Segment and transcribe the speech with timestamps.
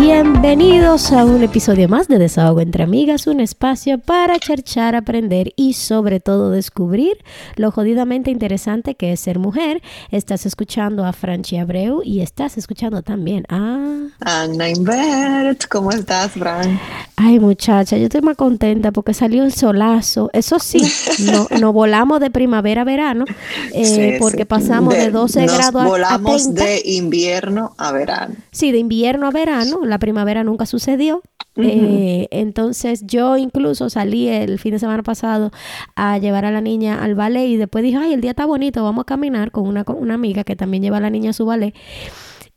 [0.00, 5.72] Bienvenidos a un episodio más de Desahogo entre Amigas, un espacio para cherchar, aprender y
[5.72, 7.18] sobre todo descubrir
[7.56, 9.82] lo jodidamente interesante que es ser mujer.
[10.12, 14.06] Estás escuchando a Franchi Abreu y estás escuchando también a...
[14.20, 16.78] Ana Invert, ¿cómo estás, Fran?
[17.16, 20.30] Ay, muchacha, yo estoy más contenta porque salió el solazo.
[20.32, 20.80] Eso sí,
[21.24, 23.24] no, nos volamos de primavera a verano
[23.72, 28.36] eh, porque pasamos de, 12 grados a, volamos de invierno a verano.
[28.52, 31.22] Sí, de invierno a verano la primavera nunca sucedió.
[31.56, 35.50] Eh, entonces yo incluso salí el fin de semana pasado
[35.96, 38.84] a llevar a la niña al ballet y después dije, ay, el día está bonito,
[38.84, 41.32] vamos a caminar con una, con una amiga que también lleva a la niña a
[41.32, 41.74] su ballet.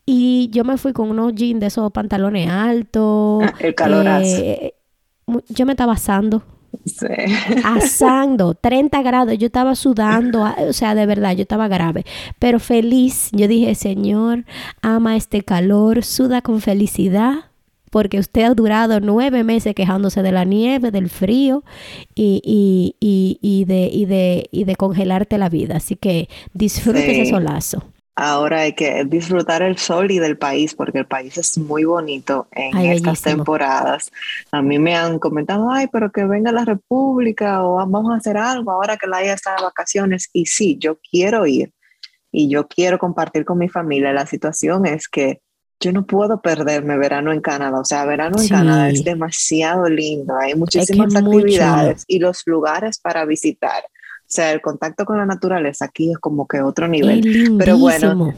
[0.05, 3.43] Y yo me fui con unos jeans de esos pantalones altos.
[3.43, 4.75] Ah, el calor eh,
[5.49, 6.43] yo me estaba asando.
[6.85, 7.07] Sí.
[7.63, 12.05] Asando, 30 grados, yo estaba sudando, o sea, de verdad, yo estaba grave,
[12.39, 13.29] pero feliz.
[13.31, 14.45] Yo dije, Señor,
[14.81, 17.45] ama este calor, suda con felicidad,
[17.91, 21.63] porque usted ha durado nueve meses quejándose de la nieve, del frío
[22.15, 25.77] y, y, y, y de, y, de, y de congelarte la vida.
[25.77, 27.83] Así que disfrute ese solazo.
[28.15, 32.47] Ahora hay que disfrutar el sol y del país porque el país es muy bonito
[32.51, 34.11] en estas temporadas.
[34.51, 38.37] A mí me han comentado, ay, pero que venga la República o vamos a hacer
[38.37, 40.29] algo ahora que la haya está de vacaciones.
[40.33, 41.71] Y sí, yo quiero ir
[42.31, 44.13] y yo quiero compartir con mi familia.
[44.13, 45.41] La situación es que
[45.79, 47.79] yo no puedo perderme verano en Canadá.
[47.79, 50.35] O sea, verano en Canadá es demasiado lindo.
[50.37, 53.83] Hay muchísimas actividades y los lugares para visitar.
[54.31, 57.57] O sea, el contacto con la naturaleza aquí es como que otro nivel.
[57.59, 58.33] Pero bueno,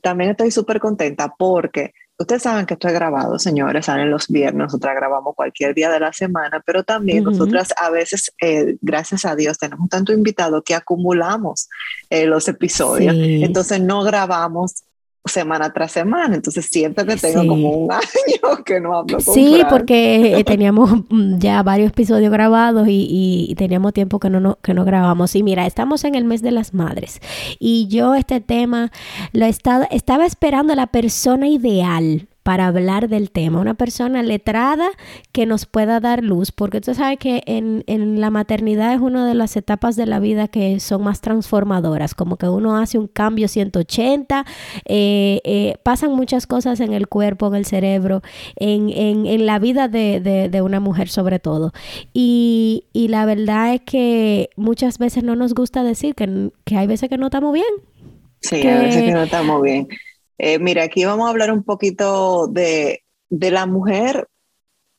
[0.00, 4.64] también estoy súper contenta porque ustedes saben que esto es grabado, señores, salen los viernes,
[4.64, 9.36] nosotras grabamos cualquier día de la semana, pero también nosotras a veces, eh, gracias a
[9.36, 11.68] Dios, tenemos tanto invitado que acumulamos
[12.08, 13.14] eh, los episodios.
[13.14, 14.84] Entonces no grabamos
[15.24, 19.62] semana tras semana, entonces siento que tengo como un año que no hablo con Sí,
[19.70, 20.90] porque eh, teníamos
[21.38, 25.34] ya varios episodios grabados y, teníamos tiempo que no, que no grabamos.
[25.34, 27.20] Y mira, estamos en el mes de las madres.
[27.58, 28.90] Y yo este tema
[29.32, 34.90] lo estaba, estaba esperando la persona ideal para hablar del tema, una persona letrada
[35.32, 39.26] que nos pueda dar luz, porque tú sabes que en, en, la maternidad es una
[39.26, 43.08] de las etapas de la vida que son más transformadoras, como que uno hace un
[43.08, 44.44] cambio 180,
[44.84, 48.20] eh, eh, pasan muchas cosas en el cuerpo, en el cerebro,
[48.56, 51.72] en, en, en la vida de, de, de, una mujer sobre todo.
[52.12, 56.86] Y, y, la verdad es que muchas veces no nos gusta decir que, que hay
[56.86, 57.64] veces que no estamos bien.
[58.42, 59.88] Sí, a veces que no estamos bien
[60.38, 64.28] eh, mira, aquí vamos a hablar un poquito de, la mujer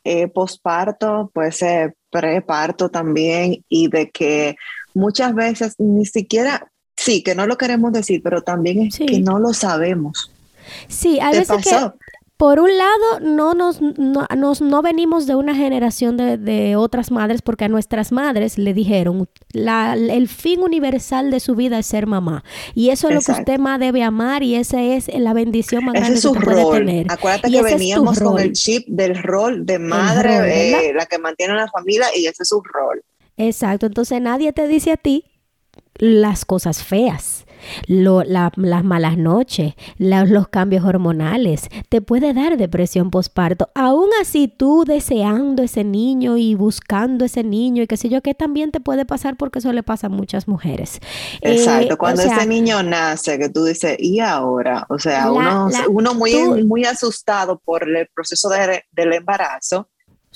[0.03, 4.55] eh, posparto, puede ser preparto también, y de que
[4.93, 9.39] muchas veces ni siquiera, sí, que no lo queremos decir, pero también es que no
[9.39, 10.31] lo sabemos.
[10.87, 11.91] Sí, a veces que
[12.37, 14.27] por un lado, no nos, no,
[14.59, 19.29] no venimos de una generación de, de, otras madres porque a nuestras madres le dijeron,
[19.53, 22.43] la, el fin universal de su vida es ser mamá.
[22.73, 25.93] Y eso es lo que usted más debe amar y esa es la bendición más
[25.93, 27.07] grande que puede tener.
[27.09, 31.67] Acuérdate que veníamos con el chip del rol de madre, la que mantiene a la
[31.69, 33.01] familia y ese es su rol.
[33.37, 35.25] Exacto, entonces nadie te dice a ti
[35.97, 37.44] las cosas feas
[37.87, 43.69] las malas noches, los cambios hormonales, te puede dar depresión postparto.
[43.75, 48.33] Aún así, tú deseando ese niño y buscando ese niño y qué sé yo, que
[48.33, 50.99] también te puede pasar porque eso le pasa a muchas mujeres.
[51.41, 54.85] Exacto, eh, cuando ese niño nace, que tú dices, ¿y ahora?
[54.89, 59.89] O sea, uno, uno muy, muy asustado por el proceso del embarazo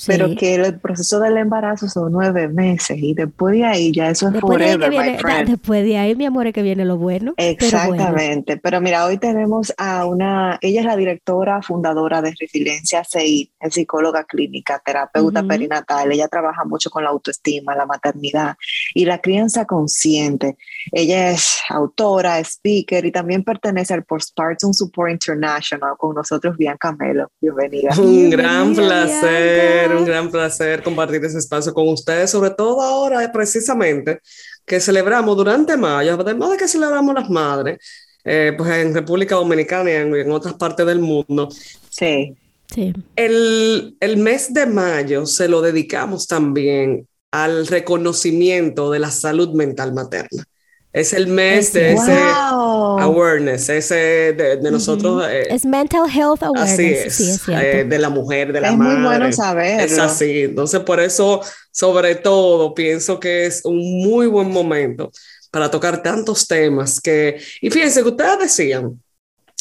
[0.06, 4.30] pero que el proceso del embarazo son nueve meses y después de ahí ya eso
[4.30, 5.50] es forever, my friend.
[5.50, 7.34] Después de ahí, mi amor, es que viene lo bueno.
[7.38, 8.58] Exactamente.
[8.58, 13.74] Pero, mira, hoy tenemos a una, ella es la directora fundadora de Resiliencia CI, es
[13.74, 16.12] psicóloga clínica, terapeuta perinatal.
[16.12, 18.56] Ella trabaja mucho con la autoestima, la maternidad
[18.94, 20.58] y la crianza consciente.
[20.92, 27.32] Ella es autora, speaker y también pertenece al Postpartum Support International con nosotros, Bianca Melo.
[27.42, 27.92] Bienvenida.
[28.00, 34.20] Un gran placer un gran placer compartir ese espacio con ustedes, sobre todo ahora precisamente
[34.66, 37.80] que celebramos durante mayo, además de que celebramos las madres,
[38.24, 41.50] eh, pues en República Dominicana y en, otras partes del mundo.
[41.90, 42.36] Sí.
[42.74, 42.94] Sí.
[43.16, 49.94] El, el mes de mayo se lo dedicamos también al reconocimiento de la salud mental
[49.94, 50.44] materna.
[50.92, 55.24] Es el mes de ese awareness, ese de, nosotros.
[55.30, 56.74] Eh, es mental health awareness.
[56.74, 58.94] Así es, sí, es eh, de la mujer, de la madre.
[58.94, 59.82] Es muy bueno saber.
[59.82, 60.42] Es así.
[60.42, 61.42] Entonces, por eso,
[61.72, 65.12] sobre todo, pienso que es un muy buen momento
[65.52, 69.02] para tocar tantos temas que, y fíjense que ustedes decían,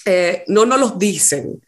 [0.05, 1.61] eh, no nos los dicen,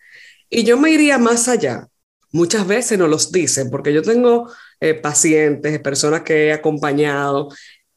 [0.49, 1.87] y yo me iría más allá.
[2.33, 7.49] Muchas veces no los dicen, porque yo tengo eh, pacientes, personas que he acompañado,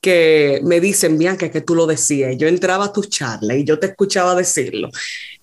[0.03, 2.35] que me dicen, Bianca, que tú lo decías.
[2.38, 4.89] Yo entraba a tu charla y yo te escuchaba decirlo.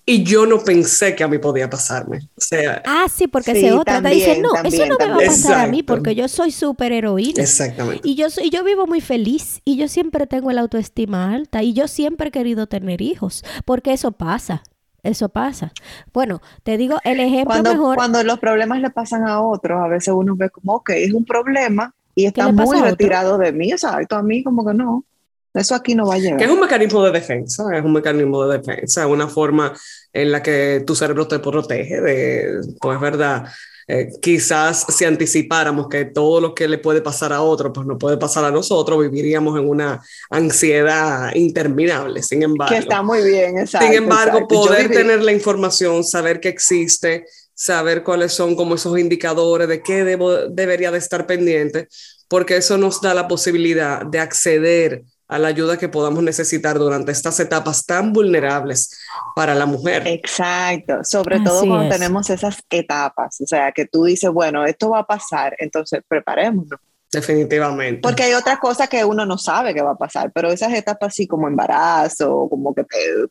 [0.05, 2.19] Y yo no pensé que a mí podía pasarme.
[2.37, 5.25] O sea, ah, sí, porque se otra te dice, no, eso no me va a
[5.25, 7.41] pasar a mí porque yo soy súper heroína.
[7.41, 8.07] Exactamente.
[8.07, 11.73] Y yo, soy, yo vivo muy feliz y yo siempre tengo la autoestima alta y
[11.73, 14.61] yo siempre he querido tener hijos porque eso pasa.
[15.01, 15.73] Eso pasa.
[16.13, 17.95] Bueno, te digo el ejemplo cuando, mejor.
[17.95, 21.25] Cuando los problemas le pasan a otros, a veces uno ve como, ok, es un
[21.25, 25.05] problema y está muy retirado de mí, exacto, a mí como que no.
[25.53, 26.37] Eso aquí no va a llegar.
[26.37, 29.73] Que es un mecanismo de defensa, es un mecanismo de defensa, una forma
[30.13, 33.45] en la que tu cerebro te protege de, pues verdad,
[33.87, 37.97] eh, quizás si anticipáramos que todo lo que le puede pasar a otro, pues no
[37.97, 42.23] puede pasar a nosotros, viviríamos en una ansiedad interminable.
[42.23, 43.87] Sin embargo, que está muy bien, exacto.
[43.87, 47.25] Sin embargo, poder tener la información, saber que existe,
[47.61, 51.87] saber cuáles son como esos indicadores de qué debo, debería de estar pendiente,
[52.27, 57.11] porque eso nos da la posibilidad de acceder a la ayuda que podamos necesitar durante
[57.11, 58.99] estas etapas tan vulnerables
[59.35, 60.07] para la mujer.
[60.07, 65.01] Exacto, sobre todo cuando tenemos esas etapas, o sea, que tú dices, bueno, esto va
[65.01, 66.79] a pasar, entonces preparémonos.
[67.11, 68.01] Definitivamente.
[68.01, 71.09] Porque hay otras cosas que uno no sabe que va a pasar, pero esas etapas
[71.09, 72.85] así como embarazo, como que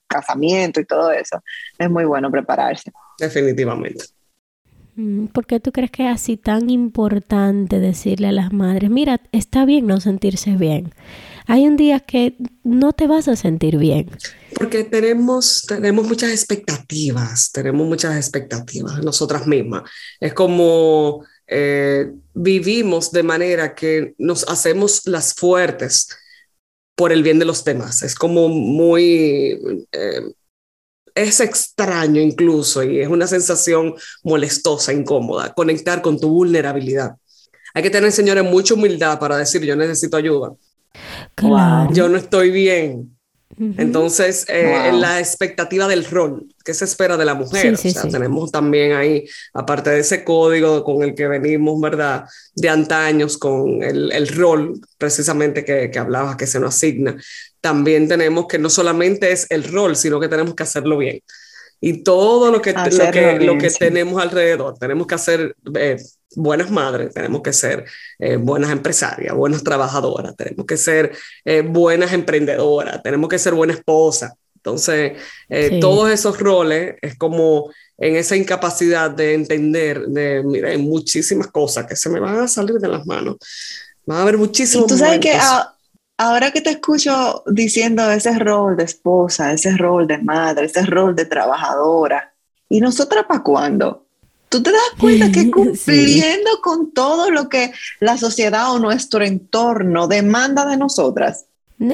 [0.07, 1.43] casamiento y todo eso,
[1.77, 2.93] es muy bueno prepararse.
[3.19, 4.05] Definitivamente.
[4.97, 9.21] Mm, ¿Por qué tú crees que es así tan importante decirle a las madres, mira,
[9.33, 10.93] está bien no sentirse bien?
[11.51, 14.09] hay un día que no te vas a sentir bien.
[14.55, 19.83] Porque tenemos, tenemos muchas expectativas, tenemos muchas expectativas nosotras mismas.
[20.21, 26.09] Es como eh, vivimos de manera que nos hacemos las fuertes
[26.95, 28.05] por el bien de los demás.
[28.05, 29.59] Es como muy...
[29.91, 30.23] Eh,
[31.23, 37.17] es extraño incluso y es una sensación molestosa, incómoda, conectar con tu vulnerabilidad.
[37.75, 40.53] Hay que tener, señores, mucha humildad para decir yo necesito ayuda
[41.93, 43.17] yo no estoy bien.
[43.59, 47.77] Entonces, eh, la expectativa del rol, que se espera de la mujer?
[48.11, 52.25] Tenemos también ahí, aparte de ese código con el que venimos, ¿verdad?
[52.55, 57.17] De antaños, con el, el rol precisamente que, que hablabas, que se nos asigna,
[57.61, 61.21] también tenemos que no solamente es el rol, sino que tenemos que hacerlo bien.
[61.81, 65.97] Y todo lo que, lo que, lo que tenemos alrededor, tenemos que hacer eh,
[66.37, 67.85] buenas madres, tenemos que ser
[68.19, 71.13] eh, buenas empresarias, buenas trabajadoras, tenemos que ser
[71.45, 74.35] eh, buenas emprendedoras, tenemos que ser buena esposa.
[74.57, 75.13] Entonces,
[75.49, 81.47] eh, todos esos roles es como en esa incapacidad de entender, de, mira, hay muchísimas
[81.47, 83.37] cosas que se me van a salir de las manos.
[84.09, 84.87] Va a haber muchísimos.
[84.87, 85.39] tú sabes que
[86.19, 91.17] ahora que te escucho diciendo ese rol de esposa, ese rol de madre, ese rol
[91.17, 92.35] de trabajadora,
[92.69, 94.10] ¿y nosotras para cuándo?
[94.51, 100.09] Tú te das cuenta que cumpliendo con todo lo que la sociedad o nuestro entorno
[100.09, 101.47] demanda de nosotras.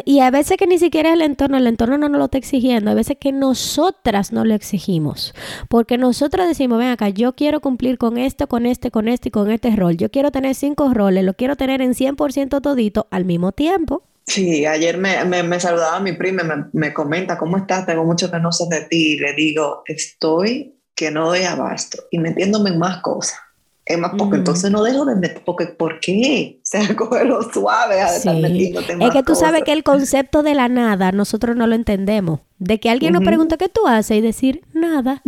[0.05, 2.91] Y a veces que ni siquiera el entorno, el entorno no nos lo está exigiendo,
[2.91, 5.33] a veces que nosotras no lo exigimos,
[5.69, 9.31] porque nosotras decimos, ven acá, yo quiero cumplir con esto, con este, con este y
[9.31, 13.27] con este rol, yo quiero tener cinco roles, lo quiero tener en 100% todito al
[13.27, 14.03] mismo tiempo.
[14.27, 17.87] Sí, ayer me, me, saludaba mi prima, me, me comenta, ¿cómo estás?
[17.87, 19.17] Tengo mucho que no sé de ti.
[19.21, 23.39] Le digo, estoy que no doy abasto y metiéndome en más cosas.
[23.85, 26.59] Es más, porque entonces no dejo de meter, porque ¿por qué?
[26.65, 30.43] O sea, lo suave a estar metiéndote en Es que tú sabes que el concepto
[30.43, 32.41] de la nada nosotros no lo entendemos.
[32.59, 35.23] De que alguien nos pregunta qué tú haces y decir nada.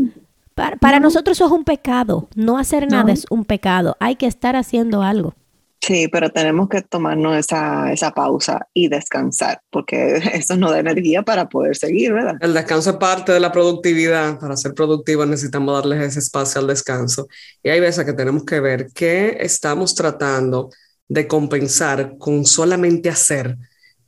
[0.80, 2.28] Para, nosotros eso es un pecado.
[2.34, 3.96] No hacer nada es un pecado.
[4.00, 5.34] Hay que estar haciendo algo.
[5.80, 11.22] Sí, pero tenemos que tomarnos esa, esa pausa y descansar, porque eso nos da energía
[11.22, 12.36] para poder seguir, ¿verdad?
[12.40, 14.38] El descanso es parte de la productividad.
[14.38, 17.28] Para ser productivos necesitamos darles ese espacio al descanso.
[17.62, 20.70] Y hay veces que tenemos que ver qué estamos tratando
[21.08, 23.56] de compensar con solamente hacer,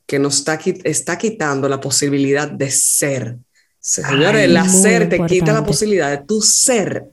[0.07, 3.37] que nos está, está quitando la posibilidad de ser.
[3.79, 7.05] Señores, el hacer te quita la posibilidad de tu ser.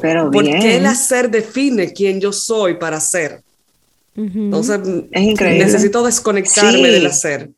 [0.00, 3.42] Pero Porque el hacer define quién yo soy para ser.
[4.16, 4.80] Entonces,
[5.10, 7.50] necesito desconectarme del hacer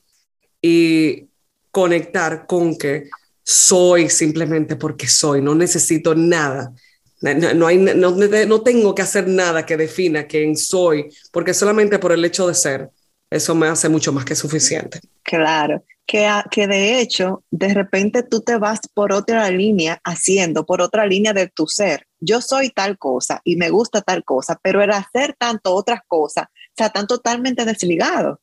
[0.60, 1.26] y
[1.70, 3.08] conectar con que
[3.44, 6.72] soy simplemente porque soy, no necesito nada.
[7.20, 12.12] No, hay, no, no, tengo que hacer nada que defina quién soy, porque solamente por
[12.12, 12.90] el hecho de ser,
[13.30, 15.00] eso me hace mucho más que suficiente.
[15.22, 20.80] Claro, que, que de hecho, de repente tú te vas por otra línea haciendo, por
[20.80, 22.07] otra línea de tu ser.
[22.20, 26.46] Yo soy tal cosa y me gusta tal cosa, pero el hacer tanto otras cosas,
[26.46, 28.38] o sea, están totalmente desligados.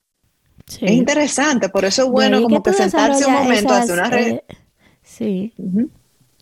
[0.82, 4.10] Es interesante, por eso es bueno como que sentarse un momento, hacer una...
[4.10, 4.44] Re...
[5.04, 5.54] sí.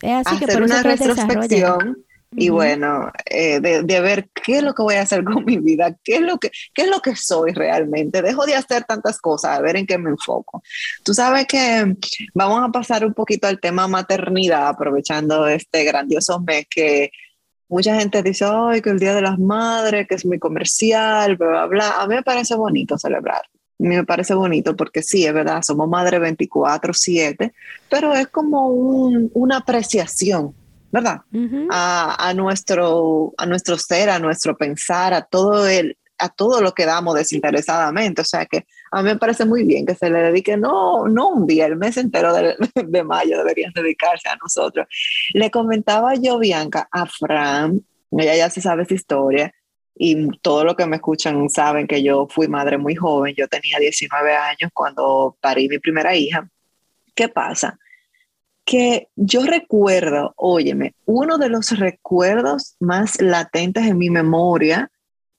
[0.01, 2.03] Es así hacer una retrospección
[2.35, 5.95] y bueno, eh, de, ver qué es lo que voy a hacer con mi vida,
[6.03, 8.21] qué es, lo que, qué es lo que soy realmente.
[8.21, 10.63] Dejo de hacer tantas cosas, a ver en qué me enfoco.
[11.03, 11.95] Tú sabes que
[12.33, 17.11] vamos a pasar un poquito al tema maternidad, aprovechando este grandioso mes que
[17.73, 21.47] mucha gente dice, ay, que el Día de las Madres, que es muy comercial, bla,
[21.47, 22.01] bla, bla.
[22.01, 23.41] A mí me parece bonito celebrar.
[23.41, 27.51] A mí me parece bonito porque sí, es verdad, somos madre 24/7,
[27.89, 30.53] pero es como una apreciación
[30.91, 31.21] ¿verdad?
[31.71, 36.85] a, nuestro, a nuestro ser, a nuestro pensar, a todo, el, a todo lo que
[36.85, 38.21] damos desinteresadamente.
[38.21, 41.29] O sea que a mí me parece muy bien que se le dedique, no, no
[41.29, 42.55] un día, el mes entero de,
[42.87, 44.87] de mayo deberían dedicarse a nosotros.
[45.33, 49.53] Le comentaba yo, Bianca, a Fran, ella ya se sabe esa historia,
[49.95, 53.77] y todo lo que me escuchan saben que yo fui madre muy joven, yo tenía
[53.79, 56.47] 19 años cuando parí mi primera hija.
[57.15, 57.77] ¿Qué pasa?
[58.65, 64.89] que yo recuerdo, óyeme, uno de los recuerdos más latentes en mi memoria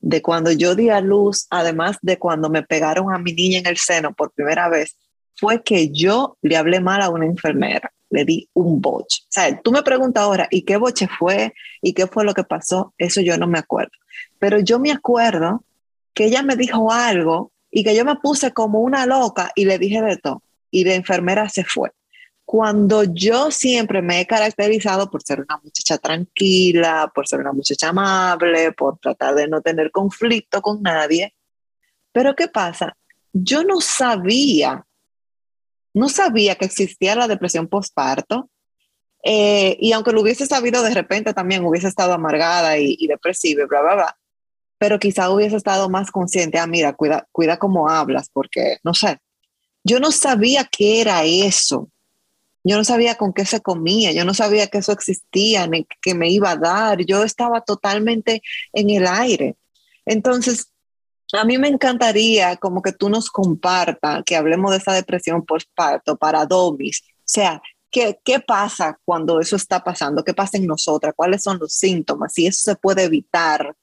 [0.06, 3.66] de cuando yo di a luz, además de cuando me pegaron a mi niña en
[3.66, 4.98] el seno por primera vez,
[5.34, 9.22] fue que yo le hablé mal a una enfermera, le di un boche.
[9.22, 11.54] O sea, tú me preguntas ahora, ¿y qué boche fue?
[11.80, 12.92] ¿Y qué fue lo que pasó?
[12.98, 13.92] Eso yo no me acuerdo.
[14.38, 15.64] Pero yo me acuerdo
[16.12, 19.78] que ella me dijo algo y que yo me puse como una loca y le
[19.78, 20.42] dije de todo.
[20.70, 21.92] Y la enfermera se fue
[22.44, 27.88] cuando yo siempre me he caracterizado por ser una muchacha tranquila, por ser una muchacha
[27.88, 31.34] amable, por tratar de no tener conflicto con nadie.
[32.12, 32.96] Pero ¿qué pasa?
[33.32, 34.86] Yo no sabía,
[35.94, 38.50] no sabía que existía la depresión postparto.
[39.24, 43.80] Eh, y aunque lo hubiese sabido de repente también hubiese estado amargada y, depresiva, bla,
[43.80, 44.18] bla, bla.
[44.76, 49.18] Pero quizá hubiese estado más consciente, ah, mira, cuida, cuida cómo hablas, porque no sé.
[49.82, 51.90] Yo no sabía qué era eso
[52.64, 56.14] yo no sabía con qué se comía, yo no sabía que eso existía, ni que
[56.14, 57.04] me iba a dar.
[57.04, 58.42] Yo estaba totalmente
[58.72, 59.56] en el aire.
[60.06, 60.72] Entonces,
[61.32, 66.16] a mí me encantaría como que tú nos compartas, que hablemos de esa depresión postparto
[66.16, 67.02] para domis.
[67.06, 70.24] O sea, ¿qué, ¿qué pasa cuando eso está pasando?
[70.24, 71.12] ¿Qué pasa en nosotras?
[71.14, 72.32] ¿Cuáles son los síntomas?
[72.32, 73.76] Si eso se puede evitar.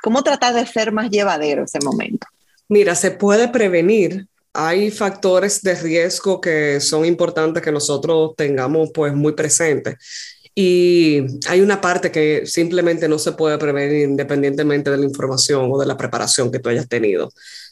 [0.00, 2.26] ¿Cómo tratar de ser más llevadero ese momento?
[2.68, 9.14] Mira, se puede prevenir hay factores de riesgo que son importantes que nosotros tengamos pues
[9.14, 9.96] muy presentes.
[10.54, 15.78] Y hay una parte que simplemente no se puede prevenir independientemente de la información o
[15.78, 17.30] de la preparación que tú hayas tenido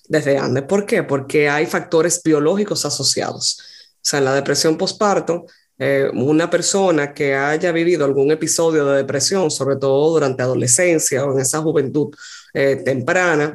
[0.09, 0.63] desde antes.
[0.65, 1.03] ¿Por qué?
[1.03, 3.59] Porque hay factores biológicos asociados.
[3.97, 5.47] O sea, en la depresión postparto,
[5.79, 11.35] eh, una persona que haya vivido algún episodio de depresión, sobre todo durante adolescencia o
[11.35, 12.15] en esa juventud
[12.55, 13.55] eh, temprana,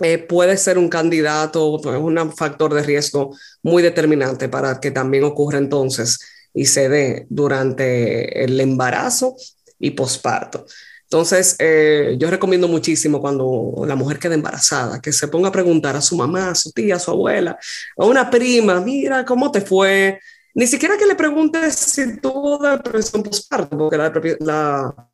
[0.00, 5.58] eh, puede ser un candidato, un factor de riesgo muy determinante para que también ocurra
[5.58, 6.18] entonces
[6.52, 9.36] y se dé durante el embarazo
[9.78, 10.66] y posparto.
[11.04, 15.94] Entonces, eh, yo recomiendo muchísimo cuando la mujer queda embarazada, que se ponga a preguntar
[15.96, 17.56] a su mamá, a su tía, a su abuela,
[17.96, 20.18] a una prima, mira, ¿cómo te fue?
[20.54, 25.08] Ni siquiera que le preguntes si tuvo depresión posparto, porque la, la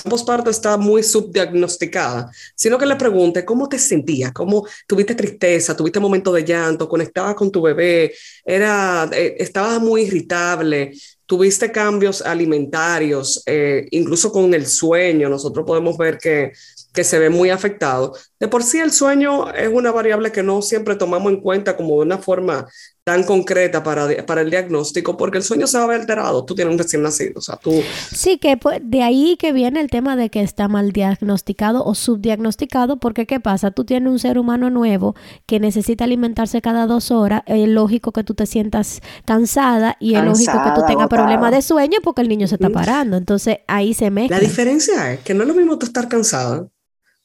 [0.00, 6.00] postparto está muy subdiagnosticada, sino que le pregunte cómo te sentías, cómo tuviste tristeza, tuviste
[6.00, 8.12] momento de llanto, conectabas con tu bebé,
[8.44, 10.92] era, eh, estabas muy irritable,
[11.26, 16.52] tuviste cambios alimentarios, eh, incluso con el sueño, nosotros podemos ver que,
[16.92, 18.14] que se ve muy afectado.
[18.40, 21.96] De por sí el sueño es una variable que no siempre tomamos en cuenta como
[21.96, 22.66] de una forma
[23.04, 26.44] tan concreta para, para el diagnóstico, porque el sueño se va a ver alterado.
[26.44, 27.82] Tú tienes un recién nacido, o sea, tú...
[28.14, 31.96] Sí, que pues, de ahí que viene el tema de que está mal diagnosticado o
[31.96, 33.72] subdiagnosticado, porque ¿qué pasa?
[33.72, 35.16] Tú tienes un ser humano nuevo
[35.46, 40.24] que necesita alimentarse cada dos horas, es lógico que tú te sientas cansada y es
[40.24, 43.16] lógico que tú tengas problemas de sueño porque el niño se está parando.
[43.16, 44.36] Entonces ahí se mezcla.
[44.36, 46.68] La diferencia es que no es lo mismo tú estar cansada,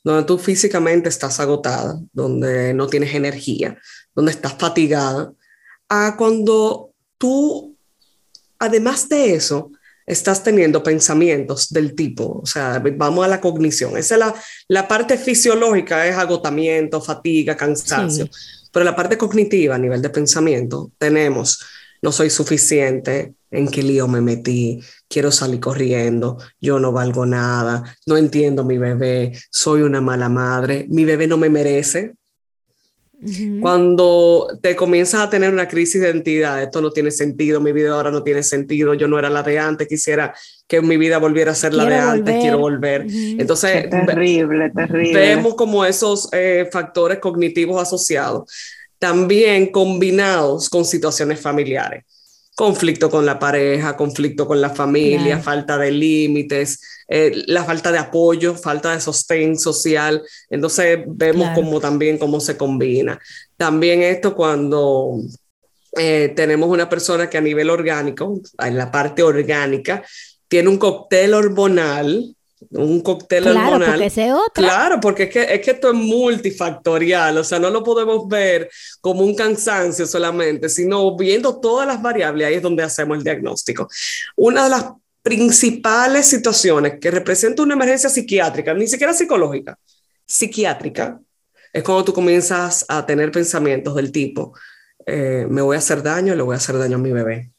[0.04, 3.78] donde tú físicamente estás agotada, donde no tienes energía,
[4.16, 5.34] donde estás fatigada,
[5.90, 7.76] a cuando tú,
[8.60, 9.72] además de eso,
[10.06, 13.98] estás teniendo pensamientos del tipo, o sea, vamos a la cognición.
[13.98, 14.36] Esa es la,
[14.70, 18.30] la parte fisiológica, es agotamiento, fatiga, cansancio.
[18.72, 21.60] Pero la parte cognitiva a nivel de pensamiento, tenemos,
[22.02, 27.84] no soy suficiente, en qué lío me metí, quiero salir corriendo, yo no valgo nada,
[28.06, 32.14] no entiendo mi bebé, soy una mala madre, mi bebé no me merece,
[33.62, 37.92] cuando te comienzas a tener una crisis de identidad, esto no tiene sentido, mi vida
[37.92, 40.36] ahora no tiene sentido, yo no era la de antes, quisiera
[40.68, 43.08] que mi vida volviera a ser la de antes, quiero volver.
[43.10, 45.20] Entonces, terrible, terrible.
[45.20, 48.52] Vemos como esos eh, factores cognitivos asociados.
[49.00, 52.04] también combinados con situaciones familiares.
[52.58, 58.00] Conflicto con la pareja, conflicto con la familia, falta de límites, eh, la falta de
[58.00, 60.24] apoyo, falta de sostén social.
[60.50, 63.20] Entonces vemos como también cómo se combina.
[63.58, 65.20] También esto cuando
[65.96, 70.04] eh, tenemos una persona que a nivel orgánico, en la parte orgánica,
[70.48, 72.37] tiene un cóctel hormonal
[72.72, 73.92] un cóctel claro, hormonal.
[73.92, 74.10] Porque
[74.54, 78.70] Claro, porque es que, es que esto es multifactorial, o sea, no lo podemos ver
[79.02, 83.88] como un cansancio solamente, sino viendo todas las variables, ahí es donde hacemos el diagnóstico.
[84.36, 84.86] Una de las
[85.22, 89.78] principales situaciones que representa una emergencia psiquiátrica, ni siquiera psicológica,
[90.26, 91.20] psiquiátrica,
[91.74, 94.54] es cuando tú comienzas a tener pensamientos del tipo,
[95.06, 97.52] eh, me voy a hacer daño, le voy a hacer daño a mi bebé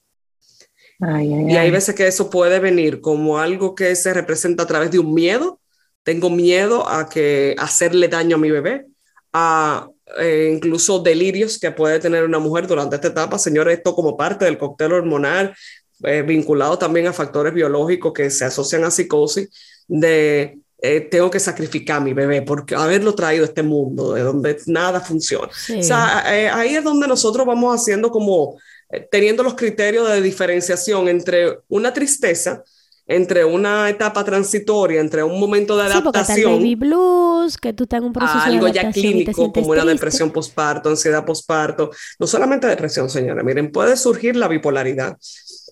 [1.01, 4.99] y hay veces que eso puede venir como algo que se representa a través de
[4.99, 5.61] un miedo.
[6.03, 8.87] Tengo miedo a que hacerle daño a mi bebé,
[9.33, 9.89] a
[10.19, 13.39] eh, incluso delirios que puede tener una mujer durante esta etapa.
[13.39, 15.55] Señores, esto como parte del cóctel hormonal,
[16.03, 19.51] eh, vinculado también a factores biológicos que se asocian a psicosis,
[19.87, 24.23] de eh, tengo que sacrificar a mi bebé porque haberlo traído a este mundo de
[24.23, 25.49] donde nada funciona.
[25.49, 26.27] O sea,
[26.57, 28.63] ahí es donde nosotros vamos haciendo como eh,
[29.11, 32.63] teniendo los criterios de diferenciación entre una tristeza,
[33.09, 36.37] entre una etapa transitoria, entre un momento de adaptación.
[36.37, 40.31] Sí, baby blues, que tú tengas un proceso algo de ya clínico como una depresión
[40.31, 41.91] postparto, ansiedad postparto.
[42.19, 43.43] No solamente depresión, señora.
[43.43, 45.17] Miren, puede surgir la bipolaridad,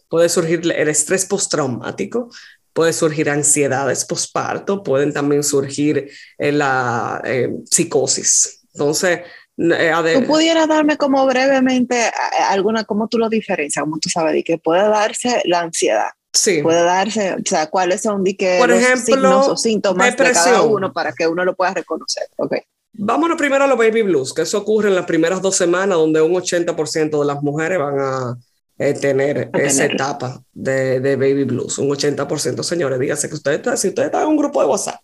[0.09, 2.31] puede surgir el estrés postraumático,
[2.73, 8.63] puede surgir ansiedades postparto, pueden también surgir eh, la eh, psicosis.
[8.73, 9.25] Entonces, eh,
[9.57, 12.13] ¿Tú pudieras darme como brevemente eh,
[12.51, 16.11] alguna, cómo tú lo diferencias, cómo tú sabes, de que puede darse la ansiedad?
[16.33, 16.61] Sí.
[16.63, 20.63] Puede darse, o sea, cuáles son de que Por ejemplo, signos o síntomas de cada
[20.63, 22.25] uno para que uno lo pueda reconocer.
[22.37, 22.61] Okay.
[22.93, 26.21] Vámonos primero a los baby blues, que eso ocurre en las primeras dos semanas, donde
[26.21, 28.39] un 80% de las mujeres van a
[28.79, 31.79] eh, tener esa etapa de, de, baby blues.
[31.79, 35.01] Un 80%, señores, dígase que ustedes, si ustedes están en un grupo de WhatsApp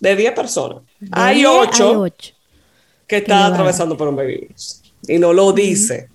[0.00, 1.88] de 10 personas, hay 8.
[1.88, 2.41] Hay 8
[3.06, 4.48] que está atravesando por un baby
[5.06, 6.08] y no lo dice,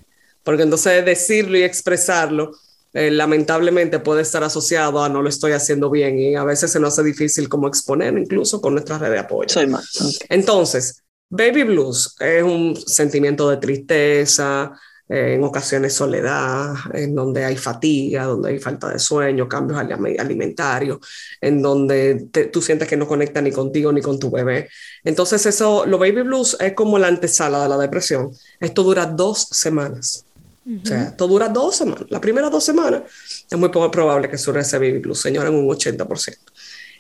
[0.44, 2.52] porque entonces decirlo y expresarlo
[2.94, 6.80] eh, lamentablemente puede estar asociado a no lo estoy haciendo bien y a veces se
[6.80, 9.50] nos hace difícil como exponer incluso con nuestras redes de apoyo.
[9.50, 10.20] Soy más.
[10.30, 14.72] Entonces, baby blues es un sentimiento de tristeza,
[15.10, 21.00] eh, en ocasiones soledad, en donde hay fatiga, donde hay falta de sueño, cambios alimentarios,
[21.40, 24.70] en donde tú sientes que no conecta ni contigo ni con tu bebé.
[25.06, 28.32] Entonces eso, lo baby blues es como la antesala de la depresión.
[28.60, 30.26] Esto dura dos semanas.
[30.68, 32.04] O sea, esto dura dos semanas.
[32.10, 33.04] Las primeras dos semanas
[33.50, 36.38] es muy poco probable que surja ese baby blues, señora, en un 80%.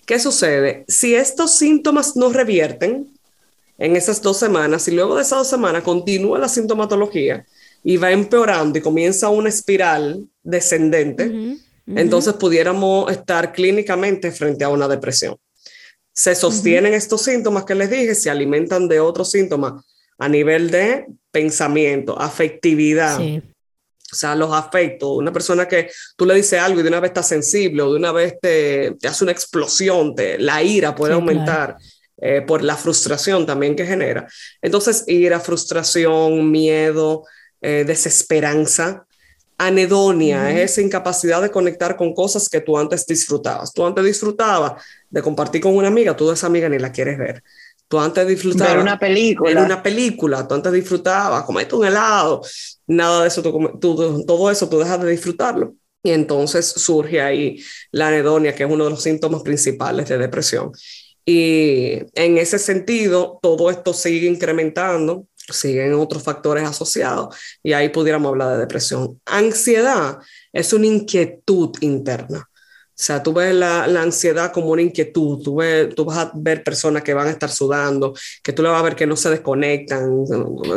[0.05, 0.85] ¿Qué sucede?
[0.87, 3.11] Si estos síntomas no revierten
[3.77, 7.45] en esas dos semanas y luego de esas dos semanas continúa la sintomatología,
[7.83, 14.87] y va empeorando y comienza una espiral descendente, entonces pudiéramos estar clínicamente frente a una
[14.87, 15.37] depresión.
[16.13, 19.85] Se sostienen estos síntomas que les dije, se alimentan de otros síntomas
[20.17, 23.19] a nivel de pensamiento, afectividad.
[23.19, 27.09] O sea, los afectos, una persona que tú le dices algo y de una vez
[27.09, 31.77] está sensible o de una vez te, hace una explosión, te, la ira puede aumentar.
[32.19, 34.27] Eh, por la frustración también que genera.
[34.59, 37.23] Entonces, ira, frustración, miedo,
[37.61, 39.05] eh, desesperanza,
[39.57, 43.73] anedonia, es esa incapacidad de conectar con cosas que tú antes disfrutabas.
[43.73, 47.17] Tú antes disfrutabas de compartir con una amiga, tú de esa amiga ni la quieres
[47.17, 47.43] ver.
[47.87, 48.73] Tú antes disfrutabas.
[48.73, 49.49] Ver una película.
[49.49, 52.41] Ver una película, tú antes disfrutabas, comerte un helado,
[52.85, 55.73] nada de eso, todo eso tú dejas de disfrutarlo.
[56.03, 60.71] Y entonces surge ahí la anedonia, que es uno de los síntomas principales de depresión.
[61.25, 68.29] Y en ese sentido, todo esto sigue incrementando siguen otros factores asociados y ahí pudiéramos
[68.29, 69.21] hablar de depresión.
[69.25, 70.19] Ansiedad
[70.51, 72.49] es una inquietud interna.
[72.99, 76.31] O sea, tú ves la, la, ansiedad como una inquietud, tú, ves, tú vas a
[76.33, 79.15] ver personas que van a estar sudando, que tú le vas a ver que no
[79.15, 80.25] se desconectan.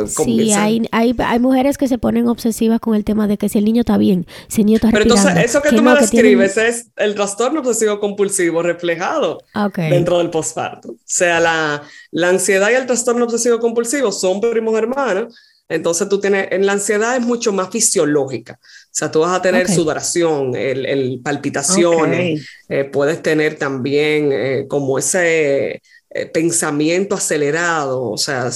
[0.07, 3.57] Sí, hay, hay, hay, mujeres que se ponen obsesivas con el tema de que si
[3.57, 6.57] el niño está bien, si el niño está Pero entonces, eso que, tú me describes
[6.57, 9.39] es el trastorno obsesivo compulsivo reflejado
[9.75, 10.89] dentro del posparto.
[10.91, 11.81] O sea, la,
[12.11, 15.33] la ansiedad y el trastorno obsesivo compulsivo son primos hermanos,
[15.71, 18.59] entonces tú tienes, en la ansiedad es mucho más fisiológica.
[18.61, 24.99] O sea, tú vas a tener sudoración, el, palpitaciones, eh, puedes tener también eh, como
[24.99, 28.49] ese eh, pensamiento acelerado, o sea,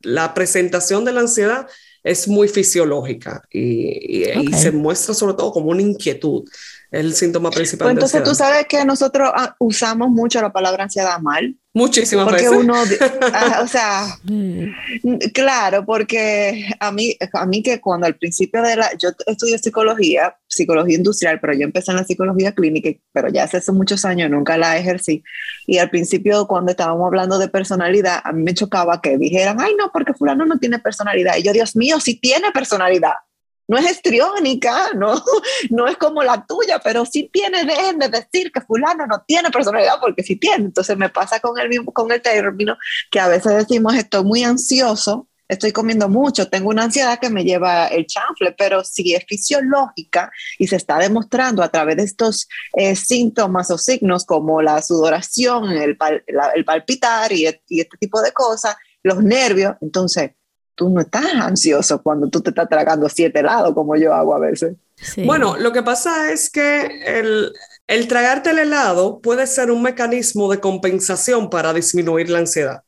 [0.00, 1.66] la presentación de la ansiedad
[2.02, 6.44] es muy fisiológica y, se muestra sobre todo como una inquietud.
[6.92, 7.86] El síntoma principal.
[7.86, 11.56] Pues entonces tú sabes que nosotros ah, usamos mucho la palabra ansiedad mal.
[11.72, 12.58] Muchísimas porque veces.
[12.58, 12.74] uno,
[13.32, 14.18] ah, o sea,
[15.32, 20.36] claro, porque a mí, a mí que cuando al principio de la, yo estudié psicología,
[20.46, 24.58] psicología industrial, pero yo empecé en la psicología clínica, pero ya hace muchos años nunca
[24.58, 25.24] la ejercí.
[25.66, 29.74] Y al principio cuando estábamos hablando de personalidad, a mí me chocaba que dijeran, ay
[29.78, 31.38] no, porque fulano no tiene personalidad.
[31.38, 33.14] Y yo, Dios mío, sí tiene personalidad
[33.72, 35.14] no es estriónica, no,
[35.70, 39.50] no es como la tuya, pero sí tiene, dejen de decir que fulano no tiene
[39.50, 40.66] personalidad porque sí tiene.
[40.66, 42.76] Entonces me pasa con el, mismo, con el término
[43.10, 47.44] que a veces decimos estoy muy ansioso, estoy comiendo mucho, tengo una ansiedad que me
[47.44, 52.48] lleva el chanfle, pero si es fisiológica y se está demostrando a través de estos
[52.76, 55.96] eh, síntomas o signos como la sudoración, el,
[56.28, 60.32] la, el palpitar y este tipo de cosas, los nervios, entonces
[60.74, 64.38] tú no estás ansioso cuando tú te estás tragando siete helados como yo hago a
[64.38, 64.76] veces.
[65.24, 67.52] Bueno, lo que pasa es que el,
[67.86, 72.82] el tragarte el helado puede ser un mecanismo de compensación para disminuir la ansiedad.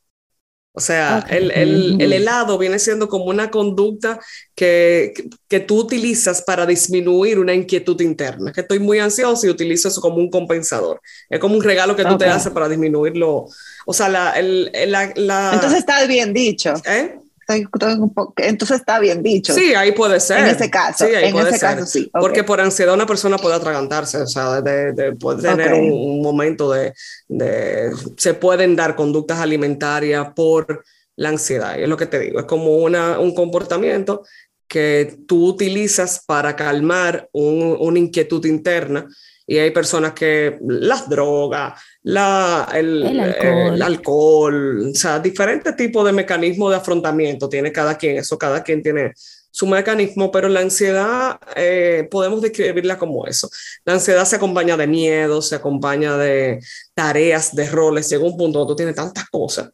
[0.76, 4.18] O sea, el, el, el, helado viene siendo como una conducta
[4.56, 5.14] que,
[5.46, 10.00] que, tú utilizas para disminuir una inquietud interna, que estoy muy ansioso y utilizo eso
[10.00, 11.00] como un compensador.
[11.30, 12.26] Es como un regalo que tú okay.
[12.26, 13.46] te haces para disminuirlo.
[13.86, 15.52] O sea, la, el, la, la...
[15.54, 16.74] Entonces está bien dicho.
[16.86, 17.20] ¿Eh?
[17.48, 19.54] Entonces está bien dicho.
[19.54, 20.38] Sí, ahí puede ser.
[20.38, 21.76] En ese caso, sí, ahí en puede ese ser.
[21.76, 22.10] caso sí.
[22.12, 22.20] Okay.
[22.20, 25.88] Porque por ansiedad una persona puede atragantarse, o sea, de, de, puede tener okay.
[25.88, 26.94] un, un, momento de,
[27.28, 30.84] de, Se pueden dar conductas alimentarias por
[31.16, 34.24] la ansiedad, y es lo que te digo, es como una, un comportamiento
[34.66, 39.06] que tú utilizas para calmar un, una inquietud interna
[39.46, 43.74] y hay personas que las drogas, la, el, el, alcohol.
[43.74, 44.90] el, alcohol.
[44.90, 49.12] o sea, diferentes tipos de mecanismos de afrontamiento tiene cada quien, eso cada quien tiene
[49.50, 53.48] su mecanismo, pero la ansiedad eh, podemos describirla como eso.
[53.84, 56.60] La ansiedad se acompaña de miedo, se acompaña de
[56.92, 59.70] tareas, de roles, llega un punto donde tú tienes tantas cosas.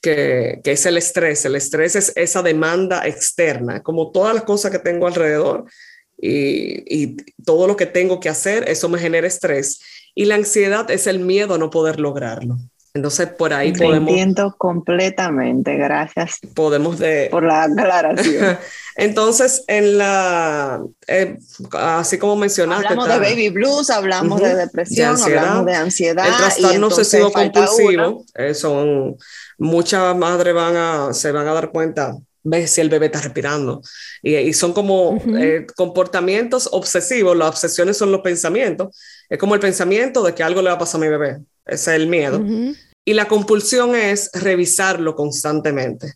[0.00, 1.44] Que, que es el estrés.
[1.44, 5.64] El estrés es esa demanda externa, como todas las cosas que tengo alrededor,
[6.16, 9.80] y, y, todo lo que tengo que hacer, eso me genera estrés.
[10.14, 12.58] Y la ansiedad es el miedo a no poder lograrlo.
[12.94, 14.10] Entonces, por ahí Te podemos...
[14.10, 16.38] Entiendo completamente, gracias.
[16.54, 17.28] Podemos de...
[17.30, 18.58] Por la aclaración.
[18.96, 20.82] Entonces, en la...
[21.06, 21.38] Eh,
[21.72, 22.88] así como mencionaste...
[22.88, 26.26] Hablamos de baby blues, hablamos uh -huh, de depresión, de hablamos de ansiedad.
[26.28, 29.16] El trastorno obsesivo compulsivo, eh, son...
[29.56, 33.82] Muchas madres van a, se van a dar cuenta ves si el bebé está respirando.
[34.22, 35.42] Y, y son como uh -huh.
[35.42, 38.96] eh, comportamientos obsesivos, las obsesiones son los pensamientos,
[39.32, 41.94] es como el pensamiento de que algo le va a pasar a mi bebé, ese
[41.94, 42.38] es el miedo.
[42.38, 42.76] Uh -huh.
[43.02, 46.12] Y la compulsión es revisarlo constantemente.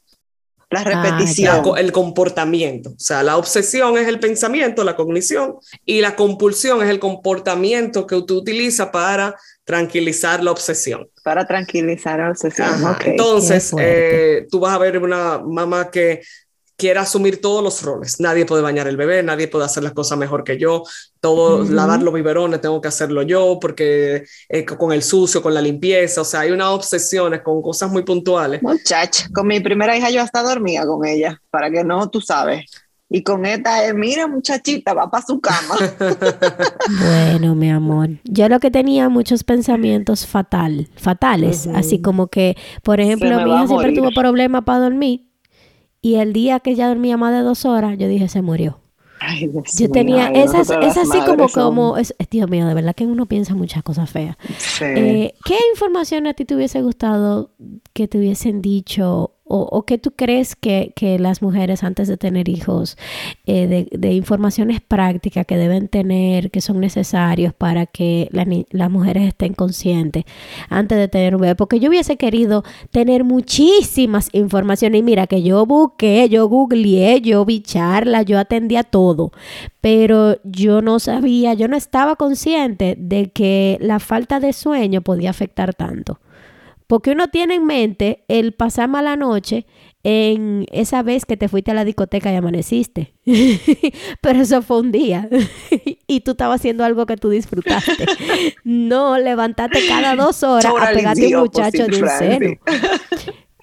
[0.69, 1.63] La repetición.
[1.65, 2.91] La, el comportamiento.
[2.91, 5.55] O sea, la obsesión es el pensamiento, la cognición,
[5.87, 11.09] y la compulsión es el comportamiento que tú utilizas para tranquilizar la obsesión.
[11.25, 12.85] Para tranquilizar la obsesión.
[12.85, 13.13] Okay.
[13.13, 16.21] Entonces, eh, tú vas a ver una mamá que
[16.77, 18.21] quiere asumir todos los roles.
[18.21, 20.83] Nadie puede bañar el bebé, nadie puede hacer las cosas mejor que yo,
[21.21, 21.71] todo, uh -huh.
[21.71, 26.21] lavar los biberones tengo que hacerlo yo, porque eh, con el sucio, con la limpieza,
[26.21, 28.63] o sea, hay unas obsesiones con cosas muy puntuales.
[28.63, 32.65] Muchacha, con mi primera hija yo hasta dormía con ella, para que no, tú sabes.
[33.09, 35.77] Y con esta, eh, mira muchachita, va para su cama.
[37.01, 41.79] bueno, mi amor, yo lo que tenía muchos pensamientos fatal, fatales, uh -huh.
[41.79, 45.27] así como que, por ejemplo, mi hija siempre tuvo problemas para dormir
[46.07, 48.79] y el día que ya dormía más de dos horas, yo dije, se murió.
[49.19, 53.27] Ay, yo tenía esas, es así como, como es, Dios mío, de verdad que uno
[53.27, 54.37] piensa muchas cosas feas.
[54.57, 54.85] Sí.
[54.85, 57.51] Eh, ¿Qué información a ti te hubiese gustado
[57.93, 62.17] que te hubiesen dicho o, o qué tú crees que, que, las mujeres antes de
[62.17, 62.99] tener hijos,
[63.47, 68.91] eh, de, de, informaciones prácticas que deben tener, que son necesarios para que la, las
[68.91, 70.25] mujeres estén conscientes
[70.69, 71.55] antes de tener un bebé?
[71.55, 77.45] Porque yo hubiese querido tener muchísimas informaciones y mira que yo busqué, yo googleé, yo
[77.45, 79.33] vi charlas, yo atendía todo,
[79.81, 85.31] pero yo no sabía, yo no estaba consciente de que la falta de sueño podía
[85.31, 86.19] afectar tanto.
[86.87, 89.67] Porque uno tiene en mente el pasar mala noche
[90.05, 93.15] en esa vez que te fuiste a la discoteca y amaneciste.
[94.21, 95.29] Pero eso fue un día.
[96.07, 98.07] y tú estabas haciendo algo que tú disfrutaste.
[98.65, 102.57] no, levantarte cada dos horas a pegarte un muchacho de un seno.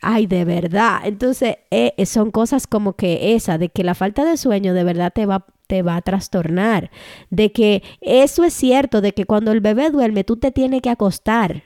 [0.01, 0.99] Ay, de verdad.
[1.05, 5.13] Entonces, eh, son cosas como que esa, de que la falta de sueño de verdad
[5.13, 6.91] te va te va a trastornar,
[7.29, 10.89] de que eso es cierto, de que cuando el bebé duerme tú te tienes que
[10.89, 11.63] acostar,